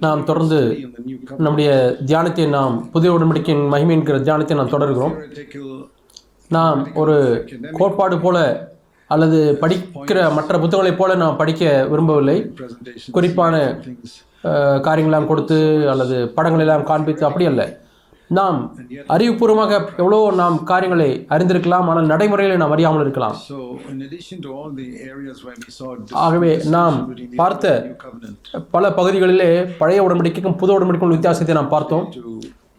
நாம் 0.00 0.24
தொடர்ந்து. 0.24 0.58
நம்முடைய 1.36 1.70
தியானத்தை 2.06 2.46
நாம் 2.46 2.90
புதிய 2.90 3.12
உடன்படிக்கையின் 3.12 3.68
மகிமை 3.74 3.94
என்கிற 3.96 4.20
தியானத்தை 4.20 4.56
நாம் 4.56 4.74
தொடர்கிறோம். 4.74 5.14
நாம் 6.48 6.80
ஒரு 6.94 7.16
கோட்பாடு 7.72 8.18
போல 8.20 8.38
அல்லது 9.06 9.58
படிக்கிற 9.60 10.18
மற்ற 10.34 10.58
புத்தகங்களைப் 10.58 10.98
போல 10.98 11.14
நாம் 11.14 11.36
படிக்க 11.36 11.86
விரும்பவில்லை. 11.90 12.36
குறிப்பான 13.10 13.82
காரியங்களெல்லாம் 14.86 15.26
கொடுத்து 15.26 15.90
அல்லது 15.90 16.16
படங்களெல்லாம் 16.36 16.88
காண்பித்து 16.90 17.24
அப்படி 17.24 17.46
அல்ல. 17.46 17.62
நாம் 18.36 18.58
அறிவுபூர்வமாக 19.14 19.72
எவ்வளோ 20.00 20.18
நாம் 20.40 20.56
காரியங்களை 20.70 21.08
அறிந்திருக்கலாம் 21.34 21.86
ஆனால் 21.90 22.10
நடைமுறையில் 22.12 22.60
நாம் 22.62 22.74
அறியாமல் 22.74 23.04
இருக்கலாம். 23.04 23.36
ஆகவே 26.24 26.52
நாம் 26.76 26.96
பார்த்த 27.40 27.72
பல 28.74 28.90
பகுதிகளிலே 28.98 29.50
பழைய 29.80 30.04
உடன்படிக்கைக்கும் 30.06 30.58
புது 30.62 30.74
உடன்படிக்கைக்கும் 30.76 31.16
வித்தியாசத்தை 31.16 31.56
நாம் 31.60 31.74
பார்த்தோம். 31.74 32.06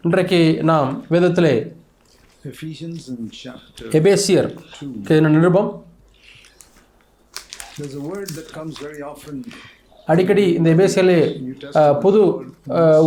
இன்றைக்கு 0.08 0.40
நாம் 0.72 0.90
வேதத்திலே 1.14 1.54
எபேசியர் 4.00 4.50
நிருபம். 5.36 5.70
There's 7.78 7.96
a 8.02 8.06
word 8.12 8.30
that 8.38 8.48
comes 8.58 8.74
very 8.86 9.02
often. 9.12 9.36
அடிக்கடி 10.12 10.44
இந்த 10.58 10.68
எபேசியலே 10.76 11.20
புது 12.04 12.20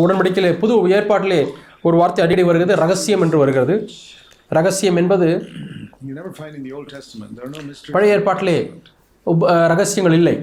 உடன்படிக்கையிலே 0.02 0.52
புது 0.62 0.76
ஏற்பாட்டிலே 0.98 1.40
ஒரு 1.88 1.96
வார்த்தை 2.00 2.22
அடிக்கடி 2.26 2.48
வருகிறது 2.50 2.76
ரகசியம் 2.84 3.24
என்று 3.26 3.38
வருகிறது. 3.44 3.76
ரகசியம் 4.58 4.98
என்பது. 5.02 5.28
பழைய 7.96 8.18
ஏற்பாட்டிலே 8.18 8.58
ரகசியங்கள் 9.74 10.18
இல்லை. 10.20 10.36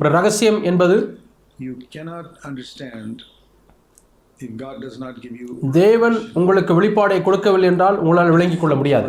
ஒரு 0.00 0.10
ரகசியம் 0.18 0.58
என்பது 0.70 0.96
தேவன் 5.78 6.16
உங்களுக்கு 6.38 6.72
வெளிப்பாடை 6.80 7.16
கொடுக்கவில்லை 7.26 7.68
என்றால் 7.72 7.96
உங்களால் 8.02 8.34
விளங்கிக் 8.34 8.60
கொள்ள 8.62 8.74
முடியாது. 8.80 9.08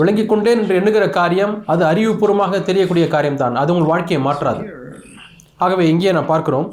விளங்கிக் 0.00 0.30
கொண்டேன் 0.30 0.60
என்று 0.62 0.78
எண்ணுகிற 0.80 1.04
காரியம் 1.18 1.54
அது 1.72 1.82
அறிவுபூர்வமாக 1.90 2.62
தெரியக்கூடிய 2.68 3.06
காரியம்தான். 3.14 3.58
அது 3.62 3.72
உங்கள் 3.74 3.92
வாழ்க்கையை 3.92 4.20
மாற்றாது. 4.26 4.62
ஆகவே 5.64 5.84
இங்கே 5.94 6.12
நான் 6.18 6.32
பார்க்கிறோம். 6.34 6.68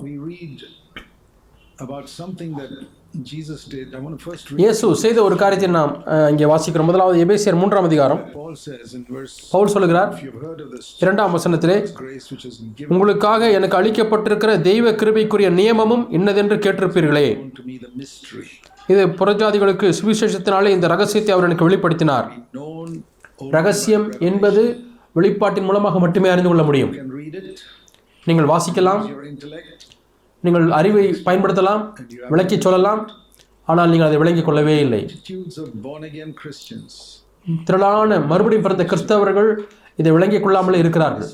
இயேசு 4.62 4.86
செய்த 5.02 5.18
ஒரு 5.26 5.36
காரியத்தை 5.42 5.68
நாம் 5.76 5.94
இங்கே 6.32 6.46
வாசிக்கிறோம். 6.52 6.88
முதலாவது 6.90 7.18
எபேசியர் 7.26 7.58
மூன்றாம் 7.62 7.88
அதிகாரம். 7.90 8.22
பவுல் 9.54 9.72
சொல்லுகிறார் 9.74 10.12
இரண்டாம் 11.04 11.36
வசனத்திலே 11.38 11.78
உங்களுக்காக 12.94 13.50
எனக்கு 13.58 13.78
அளிக்கப்பட்டிருக்கிற 13.82 14.54
தெய்வ 14.70 14.96
கிருபைக்குரிய 15.02 15.52
நியமமும் 15.60 16.04
இன்னதென்று 16.20 16.58
கேட்டிருப்பீர்களே. 16.66 17.28
இது 18.94 19.06
புறஜாதிகளுக்கு 19.22 19.90
சுவிசேஷத்தினாலே 20.00 20.72
இந்த 20.78 20.90
ரகசியத்தை 20.96 21.34
அவர் 21.36 21.48
எனக்கு 21.50 21.68
வெளிப்படுத்தினார். 21.70 22.28
ரகசியம் 23.58 24.08
என்பது 24.30 24.64
வெளிப்பாட்டின் 25.20 25.68
மூலமாக 25.70 26.00
மட்டுமே 26.06 26.32
அறிந்து 26.34 26.52
கொள்ள 26.52 26.64
முடியும். 26.70 26.94
நீங்கள் 28.30 28.50
வாசிக்கலாம். 28.54 29.04
நீங்கள் 30.48 30.68
அறிவை 30.82 31.06
பயன்படுத்தலாம் 31.30 31.86
விளக்கிச் 32.34 32.68
சொல்லலாம். 32.68 33.02
ஆனால் 33.72 33.90
நீங்கள் 33.92 34.10
அதை 34.10 34.20
விளங்கிக் 34.24 34.48
கொள்ளவே 34.48 34.76
இல்லை. 34.86 35.02
திரளான 37.68 38.20
மறுபடியும் 38.32 38.66
பிறந்த 38.66 38.86
கிறிஸ்தவர்கள் 38.92 39.52
இதை 40.02 40.12
விளங்கிக் 40.16 40.44
கொள்ளாமலே 40.46 40.80
இருக்கிறார்கள். 40.84 41.30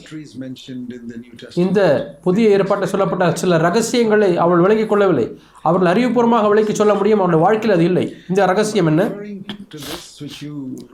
இந்த 1.64 1.80
புதிய 2.26 2.54
ஏற்பாட்டில் 2.56 2.92
சொல்லப்பட்ட 2.92 3.26
சில 3.42 3.58
ரகசியங்களை 3.66 4.30
அவள் 4.44 4.64
விளங்கிக் 4.66 4.92
கொள்ளவில்லை. 4.92 5.26
அவர்கள் 5.68 5.92
அறிவுபூர்வமாக 5.94 6.52
விளக்கி 6.52 6.74
சொல்ல 6.82 6.94
முடியும் 7.00 7.22
அவருடைய 7.24 7.44
வாழ்க்கையில் 7.46 7.76
அது 7.78 7.88
இல்லை. 7.90 8.06
இந்த 8.32 8.42
ரகசியம் 8.52 8.90
என்ன? 8.92 9.10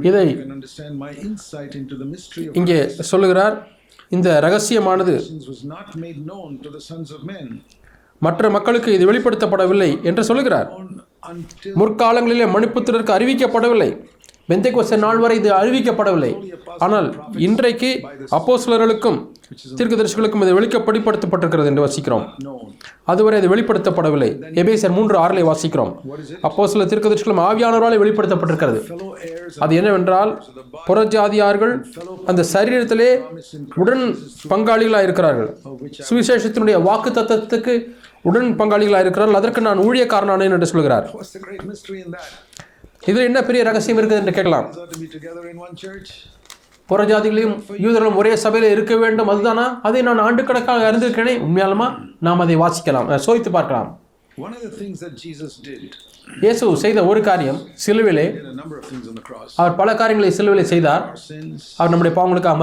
இதை 0.09 0.23
இங்கே 2.61 2.79
சொல்லுகிறார். 3.11 3.57
இந்த 4.17 4.29
ரகசியமானது 4.47 5.15
மற்ற 8.25 8.49
மக்களுக்கு 8.55 8.89
இது 8.97 9.09
வெளிப்படுத்தப்படவில்லை 9.11 9.89
என்று 10.09 10.23
சொல்கிறார். 10.29 10.69
முற்காலங்களிலே 11.81 12.47
மணிப்புத்திரருக்கு 12.55 13.17
அறிவிக்கப்படவில்லை. 13.17 13.91
பெந்தைக்கோஸ்தே 14.51 14.97
நாள் 15.03 15.19
வரை 15.23 15.35
இது 15.39 15.49
அறிவிக்கப்படவில்லை. 15.61 16.31
ஆனால் 16.85 17.07
இன்றைக்கு 17.47 17.89
அப்போஸ்தலர்களுக்கும் 18.37 19.17
தீர்க்கதரிசிகளுக்கும் 19.77 20.43
இது 20.45 20.55
வெளிக்கப்படிப்படுத்தப்பட்டிருக்கிறது 20.59 21.69
என்று 21.71 21.83
வாசிக்கிறோம். 21.85 22.25
அதுவரை 23.11 23.37
இது 23.41 23.51
வெளிப்படுத்தப்படவில்லை. 23.53 24.29
எபேசர் 24.61 24.95
மூன்று 24.97 25.15
ஆறிலே 25.23 25.43
வாசிக்கிறோம். 25.49 25.91
அப்போ 26.47 26.67
சில 26.73 26.85
தீர்க்கதரிசிகளும் 26.91 27.43
ஆவியானவரால் 27.47 28.01
வெளிப்படுத்தப்பட்டிருக்கிறது. 28.03 28.81
அது 29.65 29.75
என்னவென்றால் 29.81 30.31
புறஜாதியார்கள் 30.87 31.73
அந்த 32.31 32.41
சரீரத்திலே 32.53 33.11
உடன் 33.83 34.05
பங்காளிகளாக 34.53 35.07
இருக்கிறார்கள் 35.07 35.49
சுவிசேஷத்தினுடைய 36.09 36.77
வாக்கு 36.89 37.11
தத்துவத்துக்கு 37.11 37.75
உடன் 38.21 38.55
பங்காளிகளாக 38.59 38.99
இருக்கிறார்கள். 38.99 39.33
அதற்கு 39.33 39.61
நான் 39.61 39.79
ஊழியக்காரனானேன் 39.79 40.51
என்று 40.51 40.65
சொல்கிறார். 40.65 41.11
இதில் 43.05 43.23
என்ன 43.23 43.41
பெரிய 43.41 43.63
ரகசியம் 43.63 43.97
இருக்குது 43.97 44.11
என்று 44.11 44.31
கேட்கலாம். 44.31 44.73
Church? 45.81 46.09
புறஜாதிகளையும் 46.89 47.63
யூதர்களும் 47.77 48.15
ஒரே 48.15 48.35
சபையில் 48.35 48.71
இருக்க 48.71 48.95
வேண்டும். 48.95 49.29
அதுதானா? 49.29 49.79
அதை 49.83 50.01
நான் 50.01 50.19
ஆண்டுக்கணக்காக 50.19 50.91
அறிந்திருக்கிறேனே. 50.91 51.41
உண்மையாலுமா? 51.47 51.97
நாம் 52.19 52.39
அதை 52.39 52.57
வாசிக்கலாம். 52.57 53.19
சோதித்து 53.25 53.49
பார்க்கலாம். 53.49 53.99
One 54.45 54.53
of 54.57 54.61
the 54.67 54.73
things 54.81 54.97
that 55.03 55.13
Jesus 55.25 55.53
did 55.67 55.83
இயேசு 56.41 56.63
செய்த 56.81 56.99
ஒரு 57.11 57.19
காரியம் 57.27 57.59
சிலுவிலே 57.83 58.25
அவர் 59.61 59.75
பல 59.79 59.89
காரியங்களை 60.01 60.29
சிலுவிலே 60.37 60.65
செய்தார். 60.71 61.03
அவர் 61.79 61.91
நம்முடைய 61.93 62.13
பாவங்களுக்காக 62.17 62.57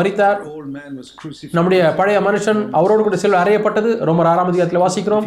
crucified. 1.20 1.54
நம்முடைய 1.56 1.80
பழைய 1.98 2.18
மனுஷன் 2.26 2.60
அவரோடு 2.78 3.02
கூட 3.06 3.16
சிலுவை 3.22 3.40
அறையப்பட்டது. 3.42 3.90
ரொம்ப 4.10 4.28
ஆறாம் 4.32 4.50
அதிகாரத்தில் 4.52 4.82
வாசிக்கிறோம். 4.84 5.26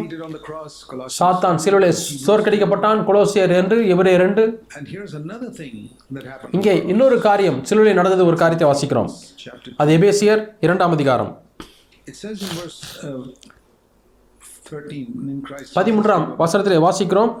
சாத்தான் 1.18 1.60
சிலுவிலே 1.64 1.90
சோர்க்கடிக்கப்பட்டான். 2.26 3.04
கொலோசியர் 3.10 3.54
என்று 3.60 3.78
இவரே 3.92 4.14
ரெண்டு. 4.24 4.44
இங்கே 6.58 6.74
இன்னொரு 6.94 7.18
காரியம் 7.28 7.60
சிலுவிலே 7.70 7.94
நடந்தது 8.00 8.28
ஒரு 8.30 8.38
காரியத்தை 8.44 8.68
வாசிக்கிறோம். 8.72 9.10
அது 9.82 9.98
எபேசியர் 9.98 10.42
இரண்டாம் 10.68 10.96
அதிகாரம். 10.98 11.32
பதிமூன்றாம் 15.74 16.34
வசனத்திலே 16.38 16.78
வாசிக்கிறோம். 16.78 17.34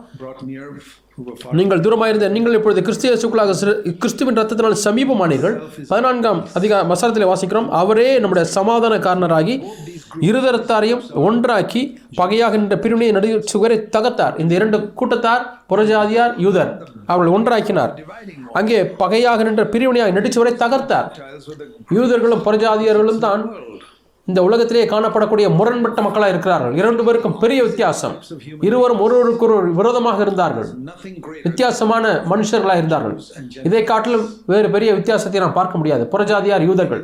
நீங்கள் 1.52 1.80
தூரமாயிருந்த 1.80 2.28
நீங்கள் 2.28 2.54
இப்பொழுது 2.54 2.82
கிறிஸ்திய 2.82 3.14
சிறு- 3.14 3.96
கிறிஸ்துவின் 3.96 4.38
ரத்தத்தினால் 4.38 4.76
சமீபமானீர்கள். 4.84 5.60
பதினான்காம் 5.88 6.46
அதிகா 6.54 6.92
வசனத்திலே 6.92 7.32
வாசிக்கிறோம். 7.32 7.68
அவரே 7.68 8.18
நம்முடைய 8.18 8.48
சமாதான 8.48 8.98
காரணராகி 8.98 9.62
இருதரத்தாரையும் 10.20 11.12
ஒன்றாக்கி 11.12 11.98
பகையாக 12.16 12.50
நின்ற 12.50 12.78
பிரிவினையை 12.78 13.12
நடு 13.12 13.42
சுவரை 13.42 13.88
தகர்த்தார். 13.96 14.40
இந்த 14.40 14.54
இரண்டு 14.54 14.92
கூட்டத்தார் 14.92 15.62
புறஜாதியார் 15.68 16.38
யூதர் 16.38 16.82
அவர்கள் 17.06 17.40
ஒன்றாக்கினார். 17.40 17.98
அங்கே 18.52 18.84
பகையாக 18.84 19.42
நின்ற 19.42 19.66
பிரிவினையாக 19.66 20.20
நடிச்சுவரை 20.20 20.54
தகர்த்தார். 20.54 21.10
யூதர்களும் 21.90 22.42
புறஜாதியர்களும் 22.44 23.18
தான் 23.18 23.54
இந்த 24.26 24.42
உலகத்திலே 24.42 24.84
காணப்படக்கூடிய 24.84 25.54
முரண்பட்ட 25.54 26.02
மக்களாக 26.02 26.32
இருக்கிறார்கள். 26.32 26.74
இரண்டு 26.76 27.04
பேருக்கும் 27.04 27.38
பெரிய 27.38 27.62
வித்தியாசம். 27.62 28.14
இருவரும் 28.60 29.00
ஒருவருக்கு 29.00 29.44
ஒரு 29.46 29.74
விரோதமாக 29.74 30.22
இருந்தார்கள். 30.22 30.68
வித்தியாசமான 31.42 32.12
மனுஷர்களாக 32.30 32.80
இருந்தார்கள். 32.82 33.22
இதை 33.62 33.84
காட்டிலும் 33.84 34.28
வேறு 34.46 34.70
பெரிய 34.70 34.94
வித்தியாசத்தை 34.94 35.40
நாம் 35.40 35.52
பார்க்க 35.52 35.78
முடியாது. 35.78 36.08
புறஜாதியார் 36.12 36.66
யூதர்கள். 36.66 37.02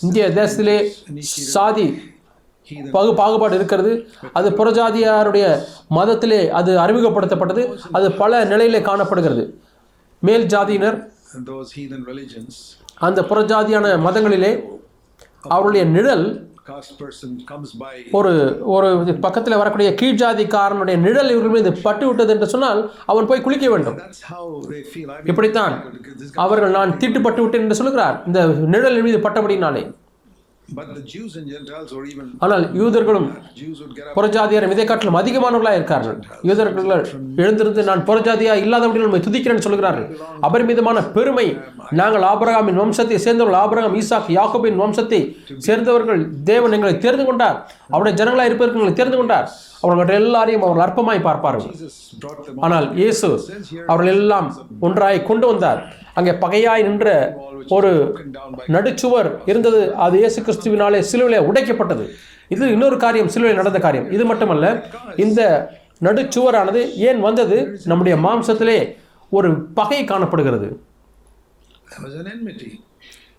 இந்திய 0.00 0.28
தேசத்திலே 0.28 0.76
சாதி 1.18 2.16
பகு 2.92 3.14
பாகுபாடு 3.14 3.54
இருக்கிறது. 3.54 4.08
அது 4.32 4.50
புறஜாதியாருடைய 4.50 5.58
மதத்திலே 5.90 6.48
அது 6.48 6.78
அறிமுகப்படுத்தப்பட்டது. 6.78 7.78
அது 7.92 8.12
பல 8.12 8.44
நிலையிலே 8.44 8.80
காணப்படுகிறது. 8.80 9.60
மேல் 10.18 10.46
ஜாதியினர் 10.46 10.98
அந்த 12.98 13.22
புறஜாதியான 13.22 13.86
மதங்களிலே 14.06 14.52
அவருடைய 15.40 15.86
நிழல் 15.86 16.26
ஒரு 18.18 18.32
ஒரு 18.74 18.88
பக்கத்தில் 19.20 19.56
வரக்கூடிய 19.56 19.90
கீழ்ஜாதிக்காரனுடைய 20.00 20.96
நிழல் 21.04 21.30
இவர்கள் 21.30 21.54
மீது 21.56 21.70
பட்டு 21.86 22.06
விட்டது 22.06 22.32
என்று 22.34 22.48
சொன்னால் 22.54 22.80
அவன் 23.06 23.26
போய் 23.26 23.44
குளிக்க 23.46 23.68
வேண்டும். 23.70 23.96
இப்படித்தான் 25.24 25.74
அவர்கள் 26.34 26.70
நான் 26.70 26.96
தீட்டுப்பட்டு 26.96 27.40
விட்டேன் 27.40 27.64
என்று 27.66 27.80
சொல்கிறார். 27.80 28.18
இந்த 28.26 28.42
நிழல் 28.74 29.02
மீது 29.02 29.20
பட்டபடினாலே 29.28 29.82
ஆனால் 32.44 32.64
யூதர்களும் 32.80 33.28
up. 33.28 34.16
புறஜாதியாரும் 34.16 34.72
இதை 34.74 34.84
காட்டிலும் 34.90 35.16
அதிகமானவர்களாக 35.20 35.78
இருக்கார்கள். 35.78 36.18
யூதர்கள் 36.48 37.06
எழுந்திருந்து 37.44 37.82
நான் 37.88 38.02
புறஜாதியா 38.08 38.54
இல்லாதவர்கள் 38.64 39.06
நம்மை 39.06 39.20
துதிக்கிறேன்னு 39.26 39.66
சொல்கிறார்கள் 39.66 40.06
அபரிமிதமான 40.48 40.98
பெருமை. 41.16 41.46
நாங்கள் 42.00 42.26
ஆபிரகாமின் 42.32 42.80
வம்சத்தை 42.82 43.18
சேர்ந்தவர்கள் 43.26 43.60
ஆபிரகாம் 43.62 43.96
ஈசாக் 44.00 44.30
யாக்கோபின் 44.38 44.80
வம்சத்தை 44.82 45.20
சேர்ந்தவர்கள் 45.68 46.20
தேவன் 46.52 46.76
எங்களை 46.78 46.94
தெரிந்து 47.06 47.26
கொண்டார். 47.30 47.58
அவருடைய 47.94 48.14
ஜனங்களாக 48.20 48.50
இருப்பதற்கு 48.50 48.80
எங்களை 48.80 48.96
தெரிந்து 49.00 49.20
கொண்டார். 49.20 49.48
அவர்கள் 49.84 50.10
எல்லாரையும் 50.20 50.64
அவர்கள் 50.66 50.84
அற்பமாய் 50.86 51.26
பார்ப்பார்கள். 51.26 51.74
ஆனால் 52.66 52.86
இயேசு 53.00 53.28
அவர்கள் 53.90 54.10
எல்லாம் 54.14 54.48
ஒன்றாய் 54.86 55.18
கொண்டு 55.30 55.46
வந்தார். 55.50 55.80
அங்கே 56.18 56.32
பகையாய் 56.44 56.86
நின்ற 56.88 57.08
ஒரு 57.76 57.90
நடுச்சுவர் 58.76 59.28
இருந்தது. 59.50 59.82
அது 60.06 60.16
இயேசு 60.22 60.38
கிறிஸ்துவினாலே 60.46 61.00
சிலுவையிலே 61.10 61.40
உடைக்கப்பட்டது. 61.50 62.06
இது 62.54 62.64
இன்னொரு 62.76 62.96
காரியம் 63.04 63.32
சிலுவையில் 63.34 63.60
நடந்த 63.62 63.80
காரியம். 63.86 64.08
இது 64.16 64.26
மட்டுமல்ல 64.30 64.66
இந்த 65.26 65.40
நடுச்சுவரானது 66.06 66.82
ஏன் 67.08 67.20
வந்தது? 67.28 67.56
நம்முடைய 67.92 68.16
மாம்சத்திலே 68.26 68.78
ஒரு 69.38 69.48
பகை 69.78 70.02
காணப்படுகிறது. 70.12 70.68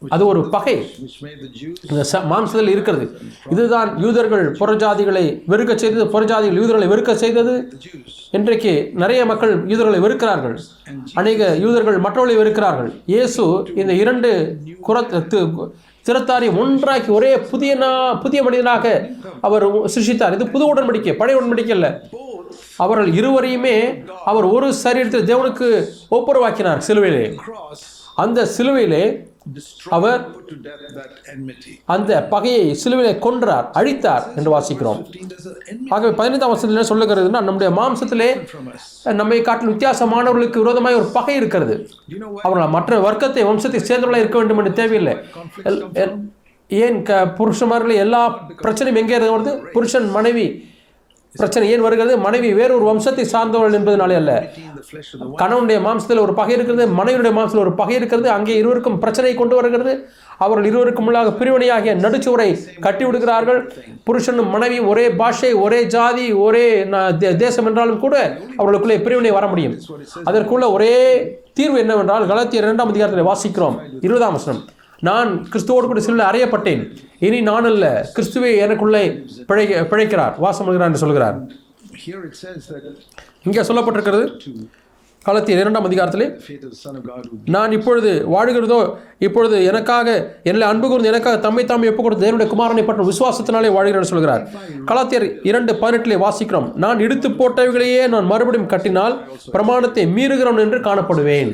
அது 0.07 0.25
ஒரு 0.25 0.49
பகை. 0.49 0.85
மாம்சத்தில் 2.31 2.67
இருக்கிறது. 2.67 3.17
இதுதான் 3.51 3.97
யூதர்கள் 3.97 4.51
புறஜாதிகளை 4.51 5.43
வெறுக்க 5.47 5.75
செய்தது 5.75 6.05
புறஜாதிகள் 6.05 6.53
யூதர்களை 6.53 6.87
வெறுக்க 6.87 7.13
செய்தது. 7.13 7.71
இன்றைக்கு 8.31 8.91
நிறைய 8.93 9.25
மக்கள் 9.25 9.67
யூதர்களை 9.67 9.99
வெறுக்கிறார்கள். 9.99 10.57
அநேக 11.13 11.55
யூதர்கள் 11.55 11.97
மற்றவர்களை 11.97 12.51
வெறுக்கிறார்கள். 12.51 13.01
இயேசு 13.05 13.67
இந்த 13.75 13.93
இரண்டு 13.93 14.57
தி- 14.83 15.69
திறத்தாரை 16.07 16.57
ஒன்றாக்கி 16.57 17.11
ஒரே 17.11 17.37
புதிய 17.37 17.77
புதிய 18.21 18.43
மனிதனாக 18.43 19.09
அவர் 19.41 19.67
சிருஷித்தார் 19.67 20.33
இது 20.33 20.47
புது 20.47 20.75
உடன்படிக்கை 20.75 21.13
பழைய 21.13 21.41
உடன்படிக்கை 21.41 21.71
அல்ல. 21.71 22.01
அவர்கள் 22.77 23.11
இருவரையுமே 23.11 24.03
அவர் 24.25 24.43
ஒரு 24.43 24.73
சரீரத்தில் 24.83 25.25
தேவனுக்கு 25.25 25.85
ஒப்புரவாக்கினார் 26.11 26.81
சிலுவையிலே. 26.87 27.35
அந்த 28.15 28.47
சிலுவையிலே 28.57 29.27
அவர். 29.97 30.21
அந்த 31.93 32.11
பகையை 32.33 32.63
சிலுவையிலே 32.81 33.13
கொன்றார் 33.25 33.67
அழித்தார் 33.79 34.25
என்று 34.37 34.51
வாசிக்கிறோம் 34.55 34.99
15 35.01 35.27
there's 35.31 35.47
an 35.51 35.57
enmity 35.71 35.91
ஆகவே 35.95 36.11
பதினைந்தாம் 36.19 36.51
வருஷத்துல 36.51 36.75
என்ன 36.75 36.87
சொல்லுகிறதுனா 36.91 37.41
நம்முடைய 37.47 37.69
மாம்சத்திலே. 37.79 38.29
நம்மை 39.21 39.41
காட்டிலும் 39.41 39.73
வித்தியாசமானவர்களுக்கு 39.73 40.63
விரோதமாய் 40.63 40.99
ஒரு 41.01 41.07
பகை 41.17 41.35
இருக்கிறது? 41.35 41.75
அவர்கள் 42.45 42.73
மற்ற 42.77 42.99
வர்க்கத்தை 43.07 43.43
வம்சத்தை 43.49 43.81
சேர்ந்தவர்களாக 43.81 44.23
இருக்க 44.23 44.37
வேண்டும் 44.37 44.61
என்று 44.63 44.73
தேவையில்லை 44.73 45.15
ஏன் 46.69 46.97
க 47.03 47.11
புருஷன்மார்கள் 47.37 48.01
எல்லா 48.03 48.19
பிரச்சனையும் 48.63 48.99
எங்கே 49.01 49.19
வருது 49.25 49.53
புருஷன் 49.75 50.09
மனைவி 50.17 50.43
பிரச்சனை 51.35 51.65
ஏன் 51.73 51.83
வருகிறது? 51.85 52.13
மனைவி 52.25 52.49
வேறொரு 52.59 52.85
வம்சத்தை 52.89 53.23
சார்ந்தவர்கள் 53.33 53.75
என்பதனாலே 53.79 54.15
அல்ல. 54.19 54.31
கணவனுடைய 55.41 55.79
மாம்சத்தில் 55.87 56.21
ஒரு 56.23 56.33
பகை 56.39 56.53
இருக்கிறது 56.57 56.85
மனைவியுடைய 56.99 57.33
மாம்சத்தில் 57.37 57.63
ஒரு 57.65 57.73
பகை 57.81 57.95
இருக்கிறது 57.99 58.29
அங்கே 58.37 58.55
இருவருக்கும் 58.61 58.97
பிரச்சனை 59.03 59.33
கொண்டு 59.41 59.55
வருகிறது. 59.59 59.93
அவர்கள் 60.45 60.67
இருவருக்கும் 60.69 61.07
உள்ளாக 61.09 61.33
பிரிவினையாகிய 61.39 61.93
நடுச்சுவரை 62.05 62.49
கட்டி 62.85 63.03
விடுகிறார்கள். 63.05 63.59
புருஷனும் 64.07 64.49
மனைவியும் 64.55 64.89
ஒரே 64.93 65.05
பாஷை 65.21 65.51
ஒரே 65.65 65.81
ஜாதி 65.95 66.25
ஒரே 66.47 66.65
தேசம் 67.45 67.69
என்றாலும் 67.71 68.03
கூட 68.05 68.15
அவர்களுக்குள்ளே 68.57 68.99
பிரிவினை 69.05 69.33
வர 69.37 69.47
முடியும். 69.53 69.77
அதற்குள்ள 70.31 70.67
ஒரே 70.77 70.95
தீர்வு 71.59 71.79
என்னவென்றால் 71.85 72.29
கலாத்தியர் 72.33 72.67
இரண்டாம் 72.67 72.91
அதிகாரத்தில் 72.93 73.29
வாசிக்கிறோம். 73.31 73.77
இருபதாம் 74.07 74.37
வசனம். 74.39 74.61
நான் 75.07 75.29
கிறிஸ்துவோடு 75.51 75.89
கூட 75.89 76.01
சில 76.07 76.25
அறையப்பட்டேன். 76.31 76.81
இனி 77.27 77.39
நான் 77.49 77.69
அல்ல 77.71 77.85
கிறிஸ்துவே 78.15 78.51
எனக்குள்ளே 78.65 79.03
பிழை 79.49 79.65
பிழைக்கிறார். 79.93 80.35
வாசம் 80.45 80.67
பண்ணுகிறார் 80.67 80.91
என்று 80.91 81.03
சொல்கிறார். 81.05 81.37
இங்கே 83.47 83.61
சொல்லப்பட்டிருக்கிறது 83.69 84.25
to 84.43 84.51
கலாத்தியர் 85.27 85.61
இரண்டாம் 85.61 85.87
அதிகாரத்திலே 85.87 86.25
நான் 87.55 87.71
இப்பொழுது 87.77 88.11
வாழுகிறதோ 88.33 88.77
இப்பொழுது 89.25 89.55
எனக்காக 89.69 90.07
என்னை 90.49 90.67
அன்பு 90.67 90.87
கூர்ந்து 90.89 91.09
எனக்காக 91.11 91.39
தம்மை 91.45 91.63
தாமே 91.71 91.89
ஒப்புக் 91.91 92.05
கொடுத்த 92.05 92.23
தேவனுடைய 92.25 92.47
குமாரனை 92.53 92.83
பற்றும் 92.85 93.09
விசுவாசத்தினாலே 93.09 93.71
வாழ்கிறேன் 93.77 94.11
சொல்கிறார். 94.11 94.43
கலாத்தியர் 94.91 95.27
இரண்டு 95.49 95.73
பதினெட்டிலே 95.81 96.19
வாசிக்கிறோம். 96.25 96.69
நான் 96.83 97.03
இடித்து 97.05 97.29
போட்டவைகளையே 97.29 98.03
நான் 98.13 98.29
மறுபடியும் 98.31 98.71
கட்டினால் 98.73 99.17
பிரமாணத்தை 99.55 100.05
மீறுகிறவன் 100.17 100.65
என்று 100.65 100.79
காணப்படுவேன். 100.87 101.51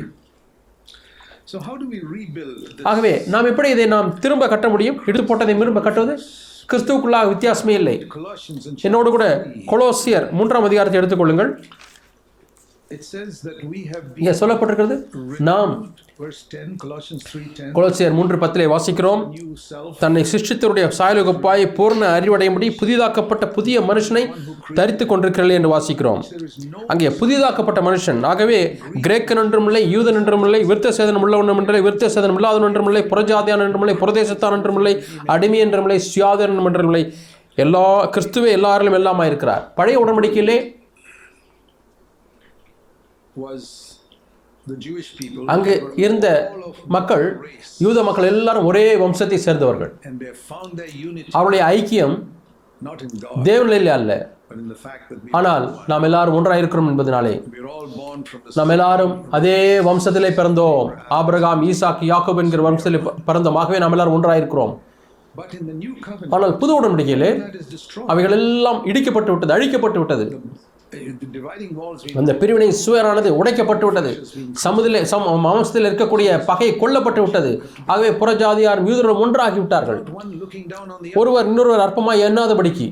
ஆகவே 2.84 3.22
நாம் 3.28 3.46
எப்படி 3.46 3.70
இதை 3.70 3.86
நாம் 3.86 4.20
திரும்ப 4.20 4.48
கட்ட 4.48 4.70
முடியும்? 4.70 5.02
இடித்து 5.06 5.36
போட்டதை 5.36 5.58
திரும்ப 5.58 5.82
கட்டுவது? 5.82 6.14
கிறிஸ்துவுக்குள்ளாக 6.72 7.30
வித்தியாசமே 7.34 7.68
இல்லை. 7.68 8.08
என்னோடு 8.82 9.10
கூட 9.10 9.48
கொலோசியர் 9.66 10.32
மூன்றாம் 10.32 10.64
அதிகாரத்தை 10.64 11.02
எடுத்துக்கொள்ளுங்கள். 11.02 11.64
இங்கே 14.20 14.34
சொல்லப்பட்டிருக்கிறது 14.40 14.96
நாம் 15.48 15.72
verse 16.20 16.42
10 16.52 16.76
Colossians 16.82 17.24
3:10 17.30 17.72
கொலோசியர் 17.78 18.14
மூன்று 18.18 18.38
பத்திலே 18.44 18.66
வாசிக்கிறோம். 18.74 19.22
தன்னை 20.02 20.22
சிருஷ்டித்தருடைய 20.32 20.86
சாயலுகப்பாய் 20.98 21.64
பூர்ண 21.78 22.04
அறிவடையும்படி 22.18 22.68
புதிதாக்கப்பட்ட 22.82 23.48
புதிய 23.58 23.82
மனுஷனை 23.90 24.24
தரித்து 24.80 25.06
கொண்டிருக்கிறீர்கள் 25.06 25.58
என்று 25.60 25.74
வாசிக்கிறோம். 25.76 26.22
அங்கே 26.94 27.12
புதிதாக்கப்பட்ட 27.22 27.82
மனுஷன். 27.90 28.22
ஆகவே 28.32 28.60
கிரேக்கன் 29.08 29.42
என்றும் 29.46 29.68
இல்லை 29.72 29.84
யூதன் 29.96 30.20
என்றும் 30.22 30.46
இல்லை 30.48 30.62
விருத்த 30.70 30.94
சேதனம் 31.00 31.26
உள்ளவன் 31.28 31.52
என்றில்லை 31.64 31.84
விருத்த 31.88 32.12
சேதனம் 32.16 32.40
இல்லாதவன் 32.42 32.70
என்றும் 32.70 32.90
இல்லை 32.92 33.04
புறஜாதியான் 33.14 33.66
என்றும் 33.68 33.86
இல்லை 33.88 33.98
புரதேசத்தான் 34.04 34.58
என்றும் 34.60 34.80
இல்லை 34.82 34.96
அடிமை 35.36 35.62
என்றும் 35.68 35.88
இல்லை 35.90 36.00
சுயாதன் 36.14 36.58
என்றும் 36.72 36.92
இல்லை 36.94 37.04
எல்லா 37.66 37.86
கிறிஸ்துவே 38.16 38.50
எல்லாரிலும் 38.60 39.00
எல்லாமா 39.02 39.26
இருக்கிறார் 39.32 39.66
பழைய 39.78 39.98
உடன்படிக்கையிலே 40.06 40.58
அங்கு 45.46 45.92
இருந்த 45.96 46.54
மக்கள் 46.88 47.50
யூத 47.78 48.04
மக்கள் 48.04 48.26
எல்லாரும் 48.26 48.66
ஒரே 48.66 48.96
வம்சத்தை 48.96 49.36
சேர்ந்தவர்கள். 49.36 49.94
அவருடைய 51.32 51.66
ஐக்கியம் 51.66 52.24
தேவனிலே 53.44 53.86
அல்ல. 53.86 54.34
ஆனால் 55.32 55.78
நாம் 55.88 56.04
எல்லாரும் 56.04 56.34
ஒன்றாக 56.34 56.58
இருக்கிறோம் 56.58 56.88
என்பதனாலே 56.90 57.44
நாம் 58.56 58.70
எல்லாரும் 58.70 59.32
அதே 59.32 59.80
வம்சத்திலே 59.80 60.30
பிறந்தோம். 60.30 60.96
ஆபிரகாம் 61.10 61.64
ஈசாக் 61.64 62.02
யாக்கோப் 62.02 62.38
என்கிற 62.38 62.70
வம்சத்திலே 62.70 63.04
ப- 63.04 63.34
பிறந்தோம். 63.34 63.54
ஆகவே 63.54 63.78
நாம் 63.78 63.92
எல்லாரும் 63.92 64.14
ஒன்றாக 64.14 64.38
இருக்கிறோம். 64.38 64.82
ஆனால் 66.30 66.58
புது 66.58 66.82
உடன்படிக்கையிலே 66.82 67.56
அவைகள் 68.08 68.32
எல்லாம் 68.32 68.86
இடிக்கப்பட்டு 68.86 69.38
விட்டது 69.38 69.54
அழிக்கப்பட்டு 69.54 69.98
விட்டது. 69.98 70.42
அந்த 72.20 72.32
பிரிவினை 72.42 72.70
சுவரானது 72.84 73.30
உடைக்கப்பட்டு 73.40 73.86
விட்டது. 73.88 74.12
சமுதில 74.64 75.02
சம் 75.12 75.28
மாம்சத்தில் 75.46 75.88
இருக்கக்கூடிய 75.90 76.30
பகை 76.50 76.70
கொல்லப்பட்டு 76.82 77.22
விட்டது. 77.26 77.52
ஆகவே 77.92 78.10
புறஜாதியார் 78.22 78.82
யூதரும் 78.90 79.22
ஒன்றாகிவிட்டார்கள் 79.26 80.02
ஒருவர் 81.22 81.50
இன்னொருவர் 81.52 81.86
அற்பமாய் 81.88 82.26
எண்ணாதபடிக்கு 82.30 82.88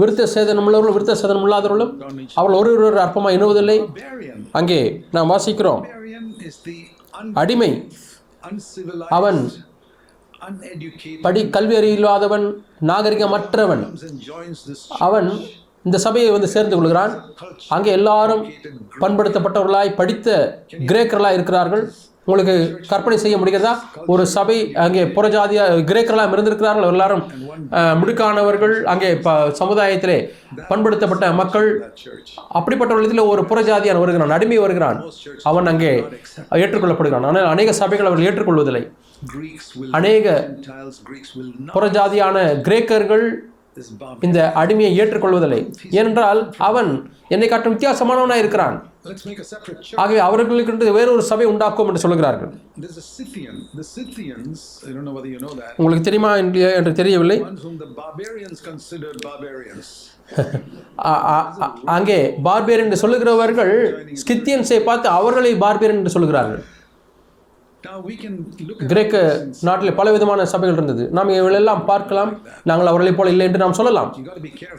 விருத்த 0.00 0.22
சேதனம் 0.34 0.66
உள்ளவர்களும் 0.68 0.96
விருத்த 0.98 1.16
சேதனம் 1.22 1.46
இல்லாதவர்களும் 1.48 1.92
அவர்கள் 2.40 2.60
ஒருவர் 2.62 3.02
அற்பமாய் 3.06 3.36
எண்ணுவதில்லை. 3.38 3.78
அங்கே 4.60 4.80
நாம் 5.16 5.30
வாசிக்கிறோம். 5.34 5.84
அடிமை 7.42 7.70
அவன் 9.18 9.40
படி 11.24 11.40
கல்வி 11.54 11.74
அறிவில்லாதவன் 11.78 12.44
நாகரிகமற்றவன். 12.90 13.82
அவன் 15.06 15.28
இந்த 15.86 15.98
சபையை 16.06 16.30
வந்து 16.34 16.48
சேர்ந்து 16.54 16.76
கொள்கிறான். 16.76 17.14
அங்கே 17.76 17.90
எல்லாரும் 17.98 18.42
பண்படுத்தப்பட்டவர்களாய் 19.04 19.96
படித்த 20.02 20.28
கிரேக்கர்களாக 20.90 21.38
இருக்கிறார்கள். 21.38 21.84
உங்களுக்கு 22.28 22.54
கற்பனை 22.90 23.16
செய்ய 23.22 23.34
முடிகிறதா? 23.40 23.72
ஒரு 24.12 24.22
சபை 24.34 24.56
அங்கே 24.84 25.02
புறஜாதியாக 25.16 25.82
கிரேக்கர்களாக 25.90 26.34
இருந்திருக்கிறார்கள் 26.36 26.88
எல்லாரும் 26.94 27.22
முடுக்கானவர்கள் 28.00 28.74
அங்கே 28.92 29.10
ப 29.26 29.34
சமுதாயத்திலே 29.60 30.16
பண்படுத்தப்பட்ட 30.70 31.26
மக்கள். 31.40 31.68
அப்படிப்பட்ட 32.58 32.92
church 33.00 33.22
ஒரு 33.34 33.42
புறஜாதியான் 33.50 34.02
வருகிறான் 34.02 34.36
அடிமை 34.36 34.58
வருகிறான். 34.64 34.98
அவன் 35.50 35.70
அங்கே 35.72 35.92
ஏற்றுக்கொள்ளப்படுகிறான். 36.62 37.26
ஆனால் 37.30 37.50
அநேக 37.54 37.74
சபைகள் 37.82 38.08
அவர்கள் 38.10 38.28
ஏற்றுக்கொள்வதில்லை. 38.30 38.84
அநேக 39.98 40.26
புறஜாதியான 41.76 42.48
கிரேக்கர்கள் 42.68 43.26
இந்த 44.20 44.52
அடிமையை 44.54 44.94
ஏற்றுக்கொள்வதில்லை. 44.94 45.74
ஏனென்றால் 45.90 46.54
அவன் 46.58 47.10
என்னை 47.28 47.48
காட்டும் 47.48 47.78
வித்தியாசமானவனாக 47.78 48.34
இருக்கிறான். 48.34 48.90
ஆகவே 49.94 50.18
அவர்களுக்கு 50.18 50.92
வேறொரு 50.92 51.22
சபை 51.22 51.46
உண்டாக்கும் 51.46 51.86
என்று 51.86 51.98
சொல்கிறார்கள். 51.98 52.54
உங்களுக்கு 55.76 56.04
தெரியுமா 56.04 56.36
என்று- 56.36 56.92
தெரியவில்லை. 56.92 57.40
அங்கே 61.84 62.34
பார்பியர் 62.44 62.78
என்று 62.78 63.08
சொல்லுகிறவர்கள் 63.08 63.92
ஸ்கித்தியன்ஸை 64.26 64.80
பார்த்து 64.80 65.08
அவர்களை 65.08 65.54
பார்பியர் 65.54 65.90
என்று 65.90 66.10
சொல்கிறார்கள். 66.10 66.64
கிரேக்க 68.86 69.46
நாட்டில் 69.60 69.94
பல 69.94 70.12
விதமான 70.12 70.46
சபைகள் 70.46 70.82
இருந்தது. 70.82 71.10
நாம் 71.10 71.28
இவைகளெல்லாம் 71.28 71.84
பார்க்கலாம். 71.84 72.38
நாங்கள் 72.62 72.86
அவர்களைப் 72.86 73.16
போல 73.16 73.30
இல்லை 73.30 73.46
என்று 73.46 73.58
நாம் 73.58 73.72
சொல்லலாம். 73.72 74.16